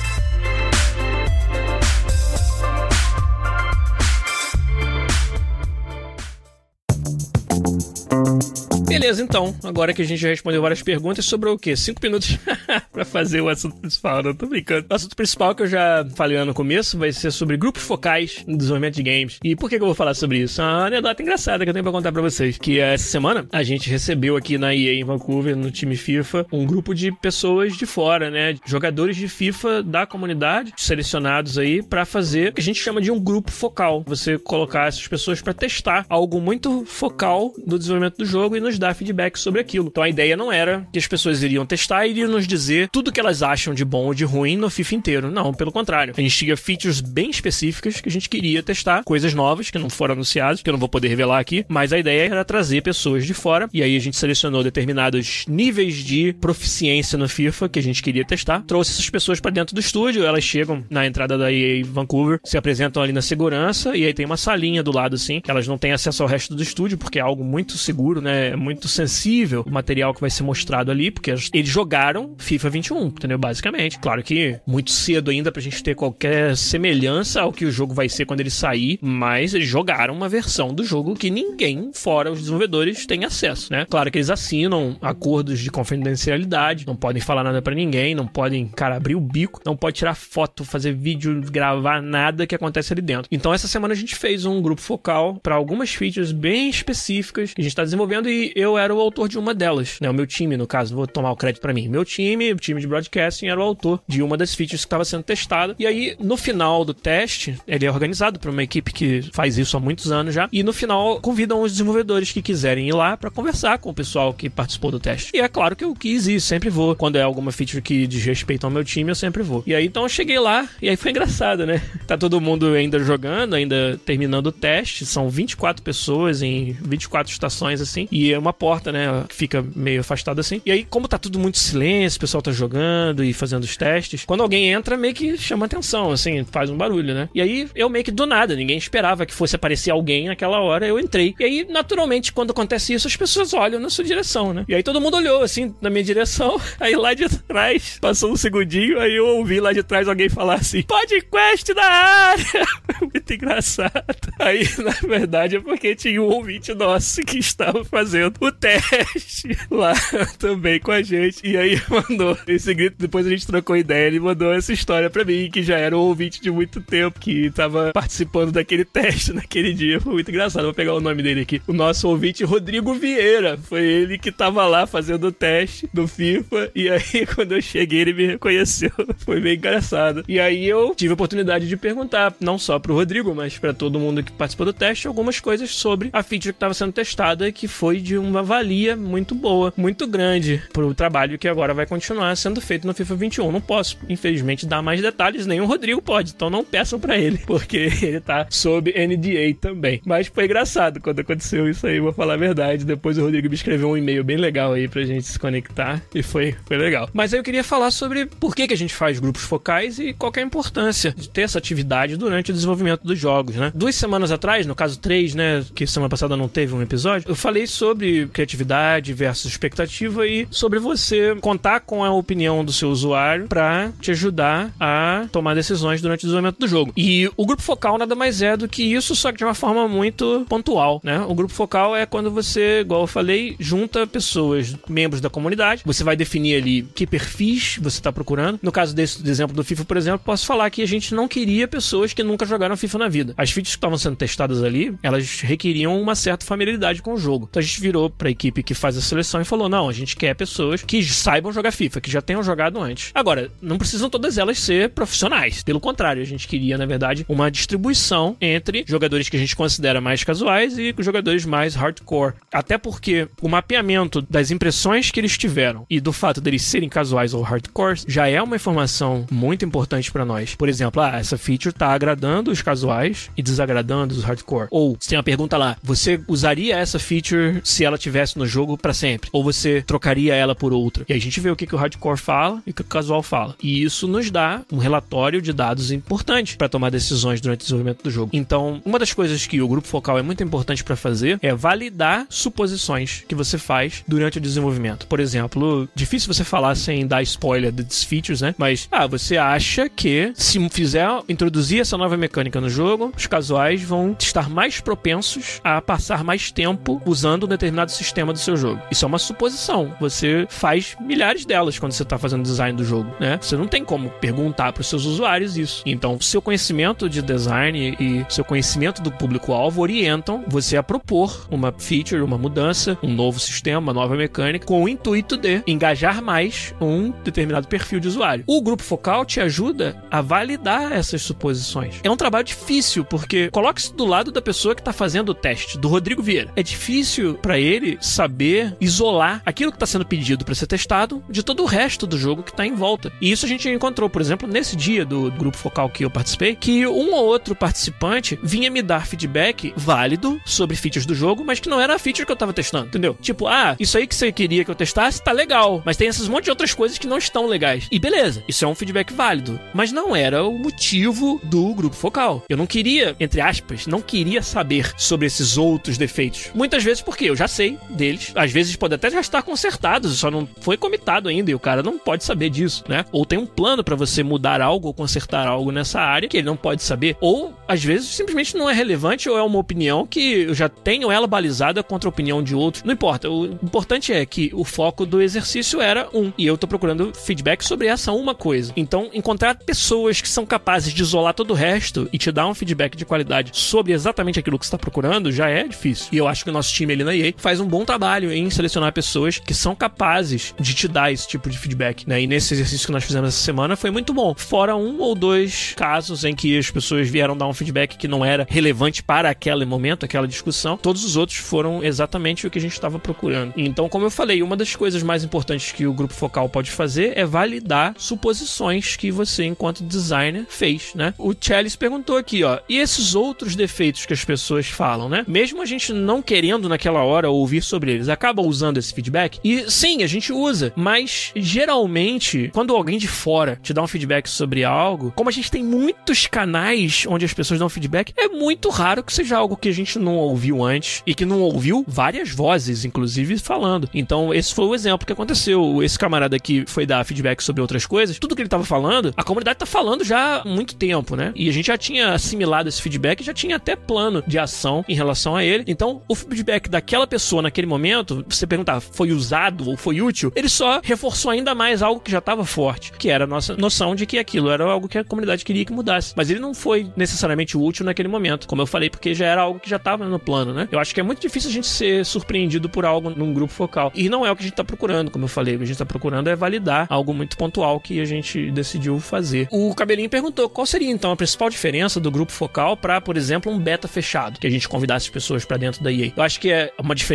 [8.87, 9.55] Beleza, então.
[9.63, 11.75] Agora que a gente já respondeu várias perguntas, sobrou o quê?
[11.75, 12.37] Cinco minutos
[12.93, 14.21] para fazer o assunto principal.
[14.21, 14.85] Não tô brincando.
[14.89, 18.43] O assunto principal que eu já falei lá no começo vai ser sobre grupos focais
[18.47, 19.39] no desenvolvimento de games.
[19.43, 20.61] E por que, que eu vou falar sobre isso?
[20.61, 22.57] É uma anedota engraçada que eu tenho pra contar pra vocês.
[22.57, 26.65] Que essa semana a gente recebeu aqui na EA em Vancouver, no time FIFA, um
[26.65, 28.55] grupo de pessoas de fora, né?
[28.65, 33.11] Jogadores de FIFA da comunidade, selecionados aí para fazer o que a gente chama de
[33.11, 34.03] um grupo focal.
[34.05, 38.74] Você colocar essas pessoas para testar algo muito focal do desenvolvimento do jogo e nos
[38.79, 39.87] dar dar feedback sobre aquilo.
[39.87, 43.11] Então a ideia não era que as pessoas iriam testar e iriam nos dizer tudo
[43.11, 45.31] que elas acham de bom ou de ruim no FIFA inteiro.
[45.31, 46.13] Não, pelo contrário.
[46.15, 49.89] A gente tinha features bem específicas que a gente queria testar, coisas novas que não
[49.89, 53.25] foram anunciadas, que eu não vou poder revelar aqui, mas a ideia era trazer pessoas
[53.25, 57.83] de fora e aí a gente selecionou determinados níveis de proficiência no FIFA que a
[57.83, 58.63] gente queria testar.
[58.67, 62.57] Trouxe essas pessoas para dentro do estúdio, elas chegam na entrada da EA Vancouver, se
[62.57, 65.77] apresentam ali na segurança e aí tem uma salinha do lado assim, que elas não
[65.77, 68.55] têm acesso ao resto do estúdio porque é algo muito seguro, né?
[68.65, 73.05] Muito muito sensível o material que vai ser mostrado ali, porque eles jogaram FIFA 21,
[73.07, 73.37] entendeu?
[73.37, 73.97] Basicamente.
[73.99, 78.07] Claro que muito cedo ainda pra gente ter qualquer semelhança ao que o jogo vai
[78.07, 82.39] ser quando ele sair, mas eles jogaram uma versão do jogo que ninguém, fora os
[82.39, 83.85] desenvolvedores, tem acesso, né?
[83.89, 88.67] Claro que eles assinam acordos de confidencialidade, não podem falar nada para ninguém, não podem,
[88.67, 93.01] cara, abrir o bico, não pode tirar foto, fazer vídeo, gravar nada que acontece ali
[93.01, 93.27] dentro.
[93.31, 97.61] Então essa semana a gente fez um grupo focal para algumas features bem específicas que
[97.61, 100.09] a gente está desenvolvendo e eu era o autor de uma delas, né?
[100.09, 101.89] O meu time, no caso, vou tomar o crédito para mim.
[101.89, 105.03] Meu time, o time de broadcasting, era o autor de uma das features que estava
[105.03, 105.75] sendo testada.
[105.77, 109.75] E aí, no final do teste, ele é organizado por uma equipe que faz isso
[109.75, 110.47] há muitos anos já.
[110.53, 114.33] E no final, convidam os desenvolvedores que quiserem ir lá para conversar com o pessoal
[114.33, 115.31] que participou do teste.
[115.35, 116.95] E é claro que eu quis ir, sempre vou.
[116.95, 119.63] Quando é alguma feature que diz respeito ao meu time, eu sempre vou.
[119.67, 121.81] E aí, então, eu cheguei lá e aí foi engraçado, né?
[122.05, 125.07] Tá todo mundo ainda jogando, ainda terminando o teste.
[125.07, 128.07] São 24 pessoas em 24 estações, assim.
[128.11, 129.25] E é uma porta, né?
[129.27, 130.61] Que fica meio afastado assim.
[130.65, 134.23] E aí, como tá tudo muito silêncio, o pessoal tá jogando e fazendo os testes,
[134.25, 137.29] quando alguém entra, meio que chama atenção, assim, faz um barulho, né?
[137.33, 140.87] E aí, eu meio que do nada, ninguém esperava que fosse aparecer alguém naquela hora,
[140.87, 141.33] eu entrei.
[141.39, 144.65] E aí, naturalmente, quando acontece isso, as pessoas olham na sua direção, né?
[144.67, 146.59] E aí todo mundo olhou, assim, na minha direção.
[146.79, 150.55] Aí lá de trás, passou um segundinho, aí eu ouvi lá de trás alguém falar
[150.55, 152.65] assim: podcast da área!
[153.01, 153.93] Muito engraçado.
[154.39, 159.93] Aí, na verdade, é porque tinha um ouvinte nosso que estava fazendo o teste lá
[160.37, 161.45] também com a gente.
[161.47, 162.95] E aí mandou esse grito.
[162.97, 164.07] Depois a gente trocou ideia.
[164.07, 167.47] Ele mandou essa história pra mim, que já era um ouvinte de muito tempo, que
[167.47, 169.99] estava participando daquele teste naquele dia.
[169.99, 170.65] Foi muito engraçado.
[170.65, 171.61] Vou pegar o nome dele aqui.
[171.67, 173.57] O nosso ouvinte, Rodrigo Vieira.
[173.57, 176.71] Foi ele que estava lá fazendo o teste do FIFA.
[176.75, 178.91] E aí, quando eu cheguei, ele me reconheceu.
[179.17, 180.23] Foi bem engraçado.
[180.27, 183.99] E aí eu tive a oportunidade de perguntar, não só pro Rodrigo, mas para todo
[183.99, 187.67] mundo que participou do teste, algumas coisas sobre a feature que estava sendo testada, que
[187.67, 192.61] foi de uma valia muito boa, muito grande pro trabalho que agora vai continuar sendo
[192.61, 193.51] feito no FIFA 21.
[193.51, 197.37] Não posso, infelizmente, dar mais detalhes, nem o Rodrigo pode, então não peçam para ele,
[197.45, 200.01] porque ele tá sob NDA também.
[200.05, 202.85] Mas foi engraçado quando aconteceu isso aí, vou falar a verdade.
[202.85, 206.21] Depois o Rodrigo me escreveu um e-mail bem legal aí pra gente se conectar e
[206.21, 207.09] foi, foi legal.
[207.13, 210.13] Mas aí eu queria falar sobre por que, que a gente faz grupos focais e
[210.13, 213.71] qual é a importância de ter essa atividade durante o desenvolvimento dos jogos, né?
[213.73, 217.35] Duas semanas atrás, no caso três, né, que semana passada não teve um episódio, eu
[217.35, 223.47] falei sobre criatividade versus expectativa e sobre você contar com a opinião do seu usuário
[223.47, 226.93] para te ajudar a tomar decisões durante o desenvolvimento do jogo.
[226.95, 229.87] E o grupo focal nada mais é do que isso, só que de uma forma
[229.87, 231.19] muito pontual, né?
[231.27, 236.03] O grupo focal é quando você, igual eu falei, junta pessoas, membros da comunidade, você
[236.03, 238.59] vai definir ali que perfis você está procurando.
[238.61, 241.67] No caso desse exemplo do FIFA, por exemplo, posso falar que a gente não queria
[241.67, 243.33] pessoas que nunca jogaram FIFA na vida.
[243.37, 247.47] As features que estavam sendo testadas ali, elas requeriam uma certa familiaridade com o jogo.
[247.49, 249.93] Então a gente virou para a equipe que faz a seleção e falou: não, a
[249.93, 253.11] gente quer pessoas que saibam jogar FIFA, que já tenham jogado antes.
[253.13, 255.63] Agora, não precisam todas elas ser profissionais.
[255.63, 260.01] Pelo contrário, a gente queria, na verdade, uma distribuição entre jogadores que a gente considera
[260.01, 262.33] mais casuais e jogadores mais hardcore.
[262.51, 267.33] Até porque o mapeamento das impressões que eles tiveram e do fato deles serem casuais
[267.33, 270.55] ou hardcore já é uma informação muito importante para nós.
[270.55, 274.67] Por exemplo, ah, essa feature tá agradando os casuais e desagradando os hardcore.
[274.71, 278.77] Ou se tem uma pergunta lá, você usaria essa feature se ela tivesse no jogo
[278.77, 279.29] para sempre?
[279.31, 281.05] Ou você trocaria ela por outra?
[281.07, 283.23] E a gente vê o que, que o hardcore fala e o que o casual
[283.23, 283.55] fala.
[283.61, 288.03] E isso nos dá um relatório de dados importante para tomar decisões durante o desenvolvimento
[288.03, 288.29] do jogo.
[288.33, 292.25] Então, uma das coisas que o grupo focal é muito importante para fazer é validar
[292.29, 295.07] suposições que você faz durante o desenvolvimento.
[295.07, 298.55] Por exemplo, difícil você falar sem dar spoiler das features, né?
[298.57, 303.81] Mas, ah, você acha que se fizer introduzir essa nova mecânica no jogo, os casuais
[303.83, 308.81] vão estar mais propensos a passar mais tempo usando um determinado sistema do seu jogo.
[308.91, 309.93] Isso é uma suposição.
[309.99, 313.37] Você faz milhares delas quando você está fazendo design do jogo, né?
[313.41, 315.83] Você não tem como perguntar para os seus usuários isso.
[315.85, 321.73] Então, seu conhecimento de design e seu conhecimento do público-alvo orientam você a propor uma
[321.77, 326.73] feature, uma mudança, um novo sistema, uma nova mecânica, com o intuito de engajar mais
[326.79, 328.43] um determinado perfil de usuário.
[328.47, 331.99] O grupo focal te ajuda a validar essas suposições.
[332.03, 335.77] É um trabalho difícil, porque coloque-se do lado da pessoa que está fazendo o teste,
[335.77, 336.51] do Rodrigo Vieira.
[336.55, 337.64] É difícil para ele
[337.99, 342.17] saber isolar aquilo que está sendo pedido para ser testado de todo o resto do
[342.17, 343.11] jogo que está em volta.
[343.21, 346.55] E isso a gente encontrou, por exemplo, nesse dia do grupo focal que eu participei,
[346.55, 351.59] que um ou outro participante vinha me dar feedback válido sobre features do jogo, mas
[351.59, 353.17] que não era a feature que eu estava testando, entendeu?
[353.21, 356.27] Tipo, ah, isso aí que você queria que eu testasse tá legal, mas tem essas
[356.27, 357.87] monte de outras coisas que não estão legais.
[357.91, 362.43] E beleza, isso é um feedback válido, mas não era o motivo do grupo focal.
[362.49, 366.51] Eu não queria, entre aspas, não queria saber sobre esses outros defeitos.
[366.53, 370.29] Muitas vezes porque eu já sei deles, às vezes pode até já estar consertados, só
[370.29, 373.05] não foi comitado ainda e o cara não pode saber disso, né?
[373.11, 376.45] Ou tem um plano para você mudar algo ou consertar algo nessa área que ele
[376.45, 380.43] não pode saber, ou às vezes simplesmente não é relevante ou é uma opinião que
[380.43, 382.83] eu já tenho ela balizada contra a opinião de outro.
[382.85, 386.67] Não importa, o importante é que o foco do exercício era um e eu tô
[386.67, 388.73] procurando feedback sobre essa uma coisa.
[388.75, 392.53] Então, encontrar pessoas que são capazes de isolar todo o resto e te dar um
[392.53, 396.07] feedback de qualidade sobre exatamente aquilo que está procurando já é difícil.
[396.11, 398.49] E eu acho que o nosso time ali na EA faz um bom trabalho em
[398.49, 402.19] selecionar pessoas que são capazes de te dar esse tipo de feedback, né?
[402.19, 404.33] E nesse exercício que nós fizemos essa semana foi muito bom.
[404.35, 408.25] Fora um ou dois casos em que as pessoas vieram dar um feedback que não
[408.25, 412.61] era relevante para aquele momento, aquela discussão, todos os outros foram exatamente o que a
[412.61, 413.53] gente estava procurando.
[413.55, 417.15] Então, como eu falei, uma das coisas mais importantes que o grupo focal pode fazer
[417.15, 421.13] é validar suposições que você, enquanto designer, fez, né?
[421.15, 425.23] O Chalice perguntou aqui, ó, e esses outros defeitos que as pessoas falam, né?
[425.27, 429.39] Mesmo a gente não querendo naquela hora ouvir sobre eles, acaba usando esse feedback?
[429.43, 434.29] E sim, a gente usa, mas geralmente, quando alguém de fora te dá um feedback
[434.29, 438.69] sobre algo, como a gente tem muitos canais onde as pessoas dão feedback, é muito
[438.69, 442.29] raro que seja algo que a gente não ouviu antes e que não ouviu várias
[442.29, 443.89] vozes, inclusive, falando.
[443.93, 445.81] Então, esse foi o exemplo que aconteceu.
[445.83, 449.23] Esse camarada que foi dar feedback sobre outras coisas, tudo que ele tava falando, a
[449.23, 451.31] comunidade tá falando já há muito tempo, né?
[451.35, 454.95] E a gente já tinha assimilado esse feedback, já tinha até plano de ação em
[454.95, 455.63] relação a ele.
[455.67, 460.49] Então, o feedback daquela pessoa naquele momento, você perguntar, foi usado ou foi útil, ele
[460.49, 464.05] só reforçou ainda mais algo que já estava forte, que era a nossa noção de
[464.05, 466.13] que aquilo era algo que a comunidade queria que mudasse.
[466.15, 469.59] Mas ele não foi necessariamente útil naquele momento, como eu falei, porque já era algo
[469.59, 470.67] que já estava no plano, né?
[470.71, 473.91] Eu acho que é muito difícil a gente ser surpreendido por algo num grupo focal.
[473.95, 475.55] E não é o que a gente está procurando, como eu falei.
[475.55, 478.99] O que a gente está procurando é validar algo muito pontual que a gente decidiu
[478.99, 479.47] fazer.
[479.51, 483.51] O Cabelinho perguntou qual seria então a principal diferença do grupo focal para, por exemplo,
[483.51, 486.11] um beta fechado, que a gente convidasse pessoas para dentro da EA.
[486.15, 487.14] Eu acho que é uma diferença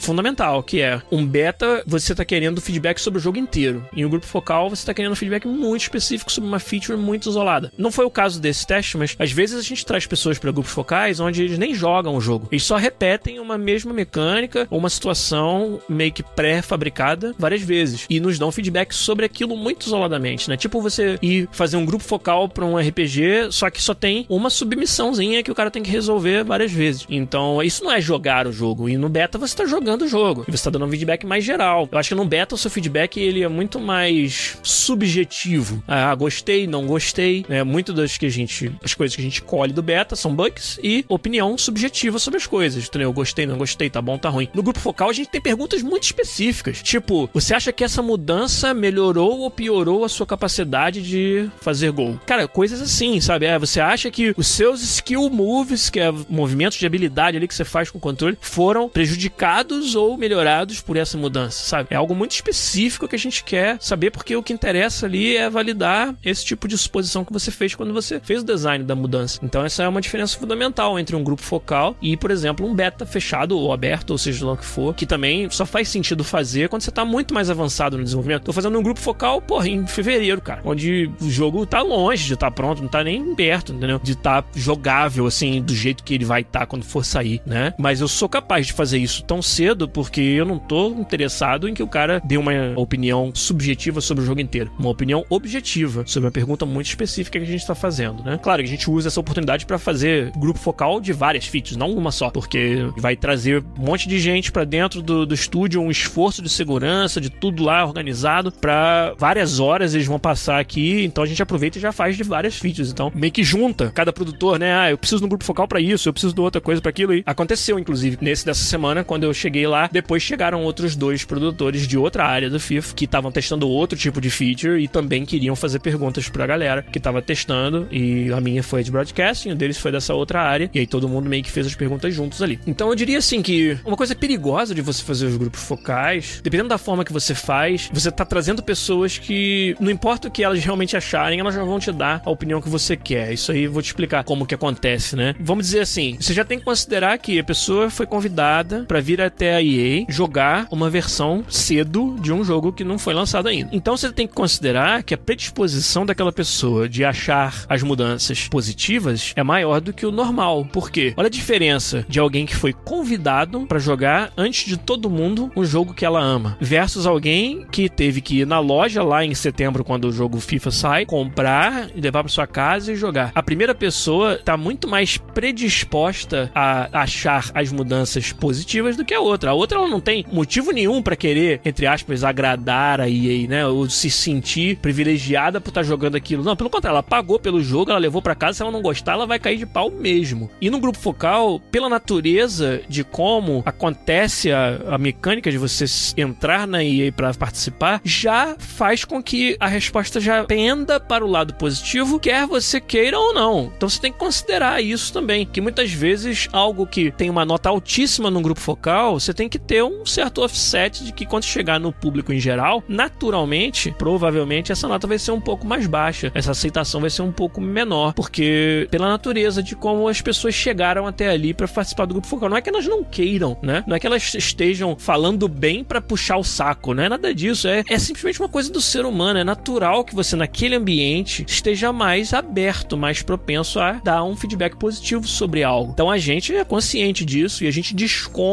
[0.00, 3.86] fundamental, que é um beta você está querendo feedback sobre o jogo inteiro.
[3.94, 7.72] E o grupo focal você está querendo feedback muito específico sobre uma feature muito isolada.
[7.76, 10.72] Não foi o caso desse teste, mas às vezes a gente traz pessoas para grupos
[10.72, 12.48] focais onde eles nem jogam o jogo.
[12.50, 18.20] Eles só repetem uma mesma mecânica ou uma situação meio que pré-fabricada várias vezes e
[18.20, 20.56] nos dão feedback sobre aquilo muito isoladamente, né?
[20.56, 24.50] Tipo você ir fazer um grupo focal para um RPG, só que só tem uma
[24.50, 27.06] submissãozinha que o cara tem que resolver várias vezes.
[27.08, 28.88] Então, isso não é jogar o jogo.
[28.88, 30.44] E no beta você tá jogando o jogo.
[30.46, 31.88] E você tá dando um feedback mais geral.
[31.90, 35.82] Eu acho que no beta o seu feedback ele é muito mais subjetivo.
[35.86, 37.44] Ah, gostei, não gostei.
[37.48, 37.62] Né?
[37.62, 38.72] Muito das que a gente.
[38.82, 42.46] As coisas que a gente colhe do beta são bugs e opinião subjetiva sobre as
[42.46, 42.86] coisas.
[42.86, 43.12] Entendeu?
[43.12, 44.48] Gostei, não gostei, tá bom, tá ruim.
[44.54, 46.82] No grupo focal a gente tem perguntas muito específicas.
[46.82, 52.18] Tipo, você acha que essa mudança melhorou ou piorou a sua capacidade de fazer gol?
[52.26, 53.46] Cara, coisas assim, sabe?
[53.46, 57.54] É, você acha que os seus skill moves, que é movimentos de habilidade ali que
[57.54, 61.88] você faz com o controle, foram prejudicados ou melhorados por essa mudança, sabe?
[61.92, 65.48] É algo muito específico que a gente quer saber, porque o que interessa ali é
[65.48, 69.38] validar esse tipo de suposição que você fez quando você fez o design da mudança.
[69.44, 73.06] Então, essa é uma diferença fundamental entre um grupo focal e, por exemplo, um beta
[73.06, 76.82] fechado ou aberto, ou seja lá que for, que também só faz sentido fazer quando
[76.82, 78.42] você tá muito mais avançado no desenvolvimento.
[78.42, 82.34] Tô fazendo um grupo focal, porra, em fevereiro, cara, onde o jogo tá longe de
[82.34, 84.00] estar tá pronto, não tá nem perto, entendeu?
[84.02, 87.40] De estar tá jogável, assim, do jeito que ele vai estar tá quando for sair,
[87.46, 87.72] né?
[87.78, 91.74] Mas eu sou capaz de fazer isso tão cedo porque eu não tô interessado em
[91.74, 94.70] que o cara dê uma opinião subjetiva sobre o jogo inteiro.
[94.78, 98.38] Uma opinião objetiva sobre uma pergunta muito específica que a gente tá fazendo, né?
[98.42, 101.90] Claro que a gente usa essa oportunidade para fazer grupo focal de várias features, não
[101.90, 105.90] uma só, porque vai trazer um monte de gente para dentro do, do estúdio, um
[105.90, 111.22] esforço de segurança, de tudo lá organizado, para várias horas eles vão passar aqui, então
[111.22, 112.90] a gente aproveita e já faz de várias features.
[112.90, 114.74] Então, meio que junta cada produtor, né?
[114.74, 116.90] Ah, eu preciso de um grupo focal para isso, eu preciso de outra coisa para
[116.90, 117.14] aquilo.
[117.14, 121.86] E aconteceu, inclusive, nesse dessa semana, quando eu cheguei lá, depois chegaram outros dois produtores
[121.86, 125.56] de outra área do FIFA que estavam testando outro tipo de feature e também queriam
[125.56, 127.86] fazer perguntas pra galera que tava testando.
[127.90, 130.70] E a minha foi de broadcasting, o deles foi dessa outra área.
[130.72, 132.58] E aí todo mundo meio que fez as perguntas juntos ali.
[132.66, 136.68] Então eu diria assim que uma coisa perigosa de você fazer os grupos focais, dependendo
[136.68, 140.62] da forma que você faz, você tá trazendo pessoas que, não importa o que elas
[140.62, 143.32] realmente acharem, elas já vão te dar a opinião que você quer.
[143.32, 145.34] Isso aí eu vou te explicar como que acontece, né?
[145.40, 149.20] Vamos dizer assim, você já tem que considerar que a pessoa foi convidada para vir
[149.20, 153.70] até a EA jogar uma versão cedo de um jogo que não foi lançado ainda.
[153.72, 159.32] Então você tem que considerar que a predisposição daquela pessoa de achar as mudanças positivas
[159.36, 160.66] é maior do que o normal.
[160.72, 161.14] Por quê?
[161.16, 165.64] Olha a diferença de alguém que foi convidado para jogar antes de todo mundo um
[165.64, 169.84] jogo que ela ama, versus alguém que teve que ir na loja lá em setembro
[169.84, 173.32] quando o jogo FIFA sai, comprar e levar para sua casa e jogar.
[173.34, 178.65] A primeira pessoa tá muito mais predisposta a achar as mudanças positivas
[178.96, 179.50] do que a outra.
[179.50, 183.66] A outra ela não tem motivo nenhum para querer, entre aspas, agradar a EA, né?
[183.66, 186.42] Ou se sentir privilegiada por estar tá jogando aquilo.
[186.42, 189.12] Não, pelo contrário, ela pagou pelo jogo, ela levou para casa, se ela não gostar,
[189.12, 190.50] ela vai cair de pau mesmo.
[190.60, 195.84] E no grupo focal, pela natureza de como acontece a, a mecânica de você
[196.16, 201.30] entrar na EA para participar, já faz com que a resposta já penda para o
[201.30, 203.72] lado positivo, quer você queira ou não.
[203.76, 207.68] Então você tem que considerar isso também, que muitas vezes algo que tem uma nota
[207.68, 211.80] altíssima num grupo focal, você tem que ter um certo offset de que quando chegar
[211.80, 216.52] no público em geral, naturalmente, provavelmente essa nota vai ser um pouco mais baixa, essa
[216.52, 221.06] aceitação vai ser um pouco menor, porque porque pela natureza de como as pessoas chegaram
[221.06, 222.50] até ali para participar do grupo focal.
[222.50, 223.82] Não é que elas não queiram, né?
[223.86, 227.66] Não é que elas estejam falando bem para puxar o saco, não é nada disso.
[227.66, 229.38] É, é simplesmente uma coisa do ser humano.
[229.38, 234.76] É natural que você, naquele ambiente, esteja mais aberto, mais propenso a dar um feedback
[234.76, 235.92] positivo sobre algo.
[235.92, 238.45] Então a gente é consciente disso e a gente desconta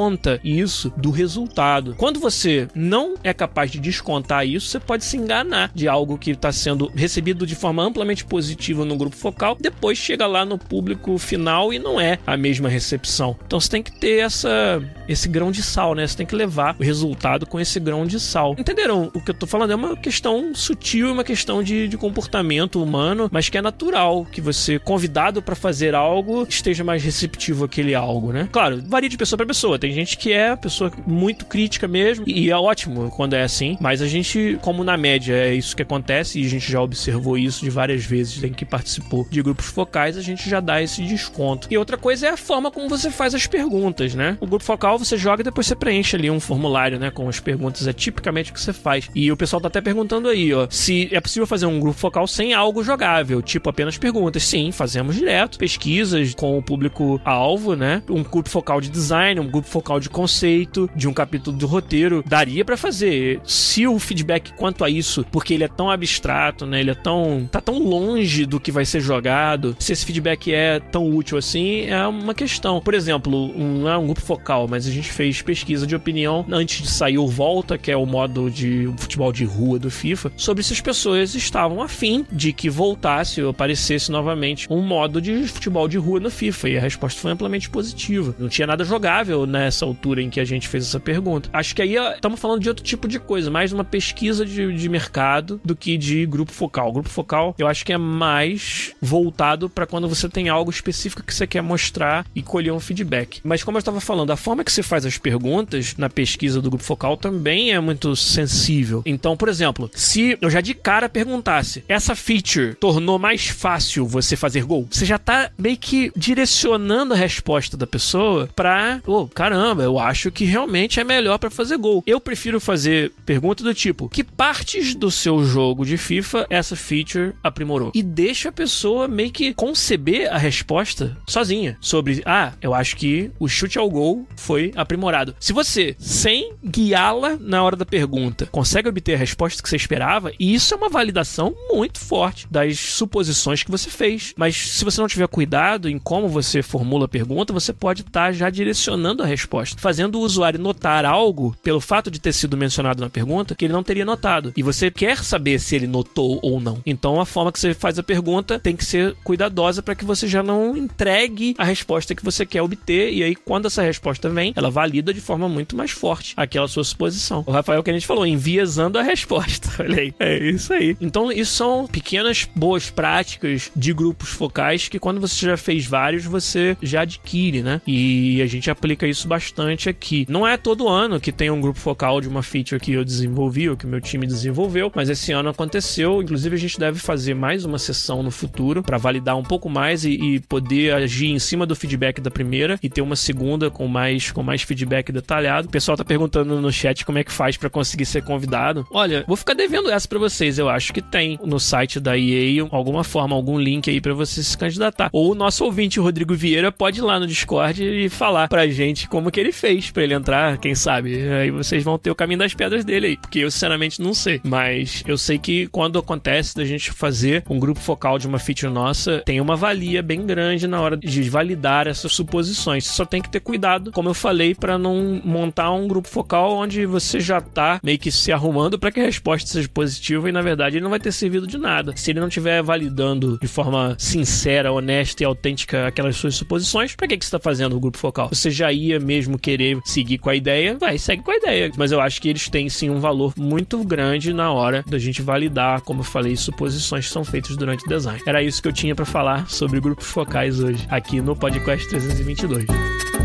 [0.43, 1.95] isso do resultado.
[1.97, 6.31] Quando você não é capaz de descontar isso, você pode se enganar de algo que
[6.31, 11.17] está sendo recebido de forma amplamente positiva no grupo focal, depois chega lá no público
[11.17, 13.37] final e não é a mesma recepção.
[13.45, 16.07] Então você tem que ter essa esse grão de sal, né?
[16.07, 18.55] Você tem que levar o resultado com esse grão de sal.
[18.57, 19.11] Entenderam?
[19.13, 23.29] O que eu tô falando é uma questão sutil, uma questão de, de comportamento humano,
[23.31, 28.31] mas que é natural que você, convidado para fazer algo, esteja mais receptivo àquele algo,
[28.31, 28.47] né?
[28.51, 29.77] Claro, varia de pessoa para pessoa.
[29.83, 34.01] Tem gente que é pessoa muito crítica mesmo, e é ótimo quando é assim, mas
[34.01, 37.65] a gente, como na média é isso que acontece, e a gente já observou isso
[37.65, 41.67] de várias vezes em que participou de grupos focais, a gente já dá esse desconto.
[41.69, 44.37] E outra coisa é a forma como você faz as perguntas, né?
[44.39, 47.41] O grupo focal você joga e depois você preenche ali um formulário, né, com as
[47.41, 47.85] perguntas.
[47.85, 49.09] É tipicamente o que você faz.
[49.13, 52.25] E o pessoal tá até perguntando aí, ó, se é possível fazer um grupo focal
[52.25, 54.45] sem algo jogável, tipo apenas perguntas.
[54.45, 55.57] Sim, fazemos direto.
[55.57, 58.01] Pesquisas com o público-alvo, né?
[58.09, 62.23] Um grupo focal de design, um grupo focal de conceito, de um capítulo do roteiro.
[62.25, 63.41] Daria para fazer.
[63.43, 66.79] Se o feedback quanto a isso, porque ele é tão abstrato, né?
[66.79, 67.47] Ele é tão.
[67.51, 69.75] tá tão longe do que vai ser jogado.
[69.79, 72.81] Se esse feedback é tão útil assim, é uma questão.
[72.81, 76.45] Por exemplo, um, não é um grupo focal, mas a gente fez pesquisa de opinião
[76.51, 80.31] antes de sair o Volta, que é o modo de futebol de rua do FIFA,
[80.37, 85.47] sobre se as pessoas estavam afim de que voltasse ou aparecesse novamente um modo de
[85.47, 86.69] futebol de rua no FIFA.
[86.69, 88.35] E a resposta foi amplamente positiva.
[88.37, 91.49] Não tinha nada jogável nessa altura em que a gente fez essa pergunta.
[91.53, 94.89] Acho que aí estamos falando de outro tipo de coisa, mais uma pesquisa de, de
[94.89, 96.91] mercado do que de grupo focal.
[96.91, 101.33] Grupo focal eu acho que é mais voltado para quando você tem algo específico que
[101.33, 103.39] você quer mostrar e colher um feedback.
[103.43, 106.69] Mas como eu estava falando, a forma que você faz as perguntas na pesquisa do
[106.69, 109.03] grupo focal também é muito sensível.
[109.05, 114.35] Então, por exemplo, se eu já de cara perguntasse, essa feature tornou mais fácil você
[114.35, 119.83] fazer gol, você já tá meio que direcionando a resposta da pessoa pra, oh, caramba,
[119.83, 122.01] eu acho que realmente é melhor para fazer gol.
[122.07, 127.33] Eu prefiro fazer pergunta do tipo, que partes do seu jogo de FIFA essa feature
[127.43, 127.91] aprimorou?
[127.93, 133.31] E deixa a pessoa meio que conceber a resposta sozinha sobre, ah, eu acho que
[133.37, 135.35] o chute ao gol foi aprimorado.
[135.41, 140.31] Se você, sem guiá-la na hora da pergunta, consegue obter a resposta que você esperava,
[140.39, 144.33] isso é uma validação muito forte das suposições que você fez.
[144.37, 148.27] Mas se você não tiver cuidado em como você formula a pergunta, você pode estar
[148.27, 152.57] tá já direcionando a resposta, fazendo o usuário notar algo pelo fato de ter sido
[152.57, 154.53] mencionado na pergunta que ele não teria notado.
[154.55, 156.79] E você quer saber se ele notou ou não.
[156.85, 160.27] Então a forma que você faz a pergunta tem que ser cuidadosa para que você
[160.27, 163.11] já não entregue a resposta que você quer obter.
[163.13, 166.83] E aí, quando essa resposta vem, ela valida de forma muito mais forte aquela sua
[166.83, 167.43] suposição.
[167.45, 169.69] O Rafael que a gente falou, enviesando a resposta.
[169.83, 170.13] Olha aí.
[170.19, 170.95] É isso aí.
[171.01, 176.25] Então, isso são pequenas boas práticas de grupos focais que quando você já fez vários,
[176.25, 177.81] você já adquire, né?
[177.87, 180.25] E a gente aplica isso bastante aqui.
[180.29, 183.69] Não é todo ano que tem um grupo focal de uma feature que eu desenvolvi
[183.69, 186.21] ou que meu time desenvolveu, mas esse ano aconteceu.
[186.21, 190.05] Inclusive, a gente deve fazer mais uma sessão no futuro para validar um pouco mais
[190.05, 193.87] e, e poder agir em cima do feedback da primeira e ter uma segunda com
[193.87, 195.67] mais com mais feedback detalhado.
[195.67, 198.85] O pessoal tá perguntando no chat como é que faz para conseguir ser convidado.
[198.91, 200.57] Olha, vou ficar devendo essa para vocês.
[200.57, 204.43] Eu acho que tem no site da EA alguma forma, algum link aí para você
[204.43, 205.09] se candidatar.
[205.11, 209.07] Ou o nosso ouvinte Rodrigo Vieira pode ir lá no Discord e falar pra gente
[209.13, 211.29] como que ele fez para ele entrar, quem sabe.
[211.29, 214.41] Aí vocês vão ter o caminho das pedras dele aí, porque eu sinceramente não sei.
[214.43, 218.73] Mas eu sei que quando acontece da gente fazer um grupo focal de uma feature
[218.73, 222.85] nossa, tem uma valia bem grande na hora de validar essas suposições.
[222.85, 226.51] Você só tem que ter cuidado, como eu falei, para não montar um grupo focal
[226.57, 230.31] onde você já tá meio que se arrumando para que a resposta seja positiva e
[230.31, 231.93] na verdade ele não vai ter servido de nada.
[231.95, 237.07] Se ele não estiver validando de forma sincera, honesta e autêntica aquelas suas suposições, para
[237.07, 238.29] que, que você está fazendo o grupo focal?
[238.29, 241.71] Você já ia mesmo querer seguir com a ideia, vai, segue com a ideia.
[241.77, 245.21] Mas eu acho que eles têm sim um valor muito grande na hora da gente
[245.21, 248.21] validar, como eu falei, suposições que são feitas durante o design.
[248.25, 253.22] Era isso que eu tinha para falar sobre grupos focais hoje, aqui no Podcast 322.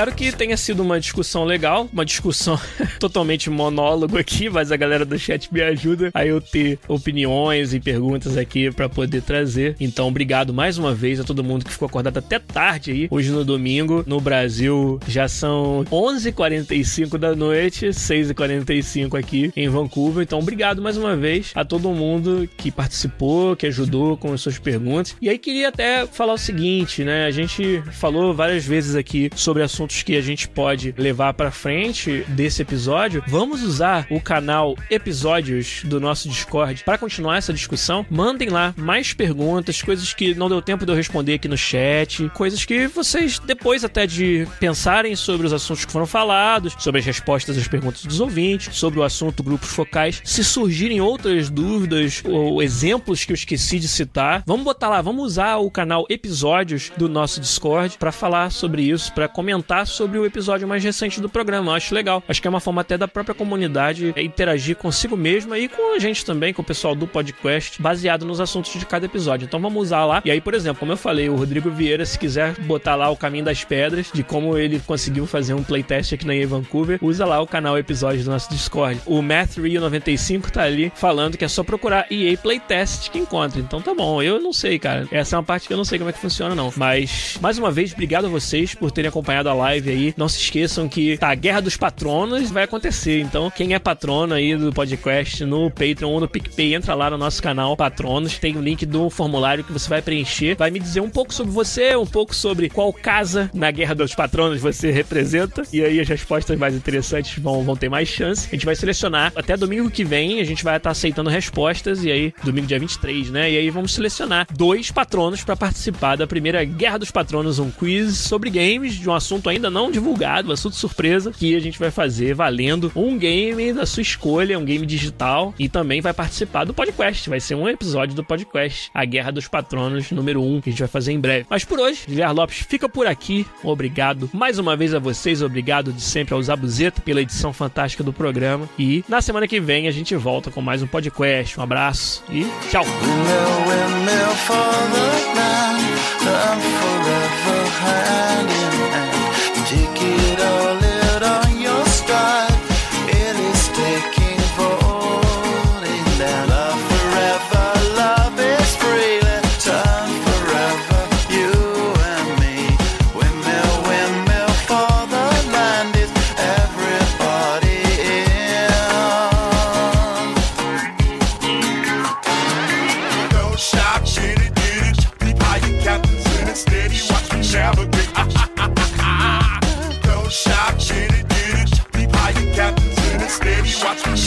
[0.00, 2.58] Espero que tenha sido uma discussão legal, uma discussão
[2.98, 7.80] totalmente monólogo aqui, mas a galera do chat me ajuda a eu ter opiniões e
[7.80, 9.76] perguntas aqui para poder trazer.
[9.78, 13.30] Então, obrigado mais uma vez a todo mundo que ficou acordado até tarde aí, hoje
[13.30, 14.02] no domingo.
[14.06, 20.22] No Brasil já são 11h45 da noite, 6h45 aqui em Vancouver.
[20.22, 24.58] Então, obrigado mais uma vez a todo mundo que participou, que ajudou com as suas
[24.58, 25.14] perguntas.
[25.20, 27.26] E aí, queria até falar o seguinte, né?
[27.26, 32.24] A gente falou várias vezes aqui sobre assuntos que a gente pode levar para frente
[32.28, 33.22] desse episódio.
[33.26, 38.06] Vamos usar o canal Episódios do nosso Discord para continuar essa discussão.
[38.08, 42.28] Mandem lá mais perguntas, coisas que não deu tempo de eu responder aqui no chat,
[42.34, 47.06] coisas que vocês, depois até de pensarem sobre os assuntos que foram falados, sobre as
[47.06, 52.62] respostas às perguntas dos ouvintes, sobre o assunto grupos focais, se surgirem outras dúvidas ou
[52.62, 57.08] exemplos que eu esqueci de citar, vamos botar lá, vamos usar o canal Episódios do
[57.08, 61.72] nosso Discord para falar sobre isso, para comentar sobre o episódio mais recente do programa.
[61.72, 62.22] Eu acho legal.
[62.28, 65.98] Acho que é uma forma até da própria comunidade interagir consigo mesma e com a
[65.98, 69.46] gente também, com o pessoal do podcast, baseado nos assuntos de cada episódio.
[69.46, 70.22] Então vamos usar lá.
[70.24, 73.16] E aí, por exemplo, como eu falei, o Rodrigo Vieira, se quiser botar lá o
[73.16, 77.24] caminho das pedras, de como ele conseguiu fazer um playtest aqui na EA Vancouver, usa
[77.24, 79.00] lá o canal episódio do nosso Discord.
[79.06, 83.60] O Math Rio 95 tá ali falando que é só procurar EA Playtest que encontra.
[83.60, 84.22] Então tá bom.
[84.22, 85.06] Eu não sei, cara.
[85.10, 86.72] Essa é uma parte que eu não sei como é que funciona, não.
[86.76, 90.14] Mas, mais uma vez, obrigado a vocês por terem acompanhado a live aí.
[90.16, 93.20] Não se esqueçam que tá, a Guerra dos Patronos vai acontecer.
[93.20, 97.18] Então, quem é patrono aí do podcast no Patreon ou no PicPay, entra lá no
[97.18, 98.38] nosso canal Patronos.
[98.38, 100.56] Tem o link do formulário que você vai preencher.
[100.56, 104.14] Vai me dizer um pouco sobre você, um pouco sobre qual casa na Guerra dos
[104.14, 105.62] Patronos você representa.
[105.72, 108.48] E aí as respostas mais interessantes vão, vão ter mais chance.
[108.48, 110.40] A gente vai selecionar até domingo que vem.
[110.40, 112.04] A gente vai estar aceitando respostas.
[112.04, 113.50] E aí, domingo dia 23, né?
[113.50, 118.16] E aí vamos selecionar dois patronos para participar da primeira Guerra dos Patronos, um quiz
[118.16, 122.34] sobre games de um assunto ainda não divulgado, assunto surpresa, que a gente vai fazer
[122.34, 125.52] valendo um game da sua escolha, um game digital.
[125.58, 127.28] E também vai participar do podcast.
[127.28, 130.78] Vai ser um episódio do podcast, A Guerra dos Patronos número 1, que a gente
[130.80, 131.46] vai fazer em breve.
[131.50, 133.44] Mas por hoje, Guilherme Lopes fica por aqui.
[133.62, 138.12] Obrigado mais uma vez a vocês, obrigado de sempre ao Zabuzeta pela edição fantástica do
[138.12, 138.68] programa.
[138.78, 141.58] E na semana que vem a gente volta com mais um podcast.
[141.58, 142.84] Um abraço e tchau.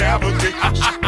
[0.04, 1.00] No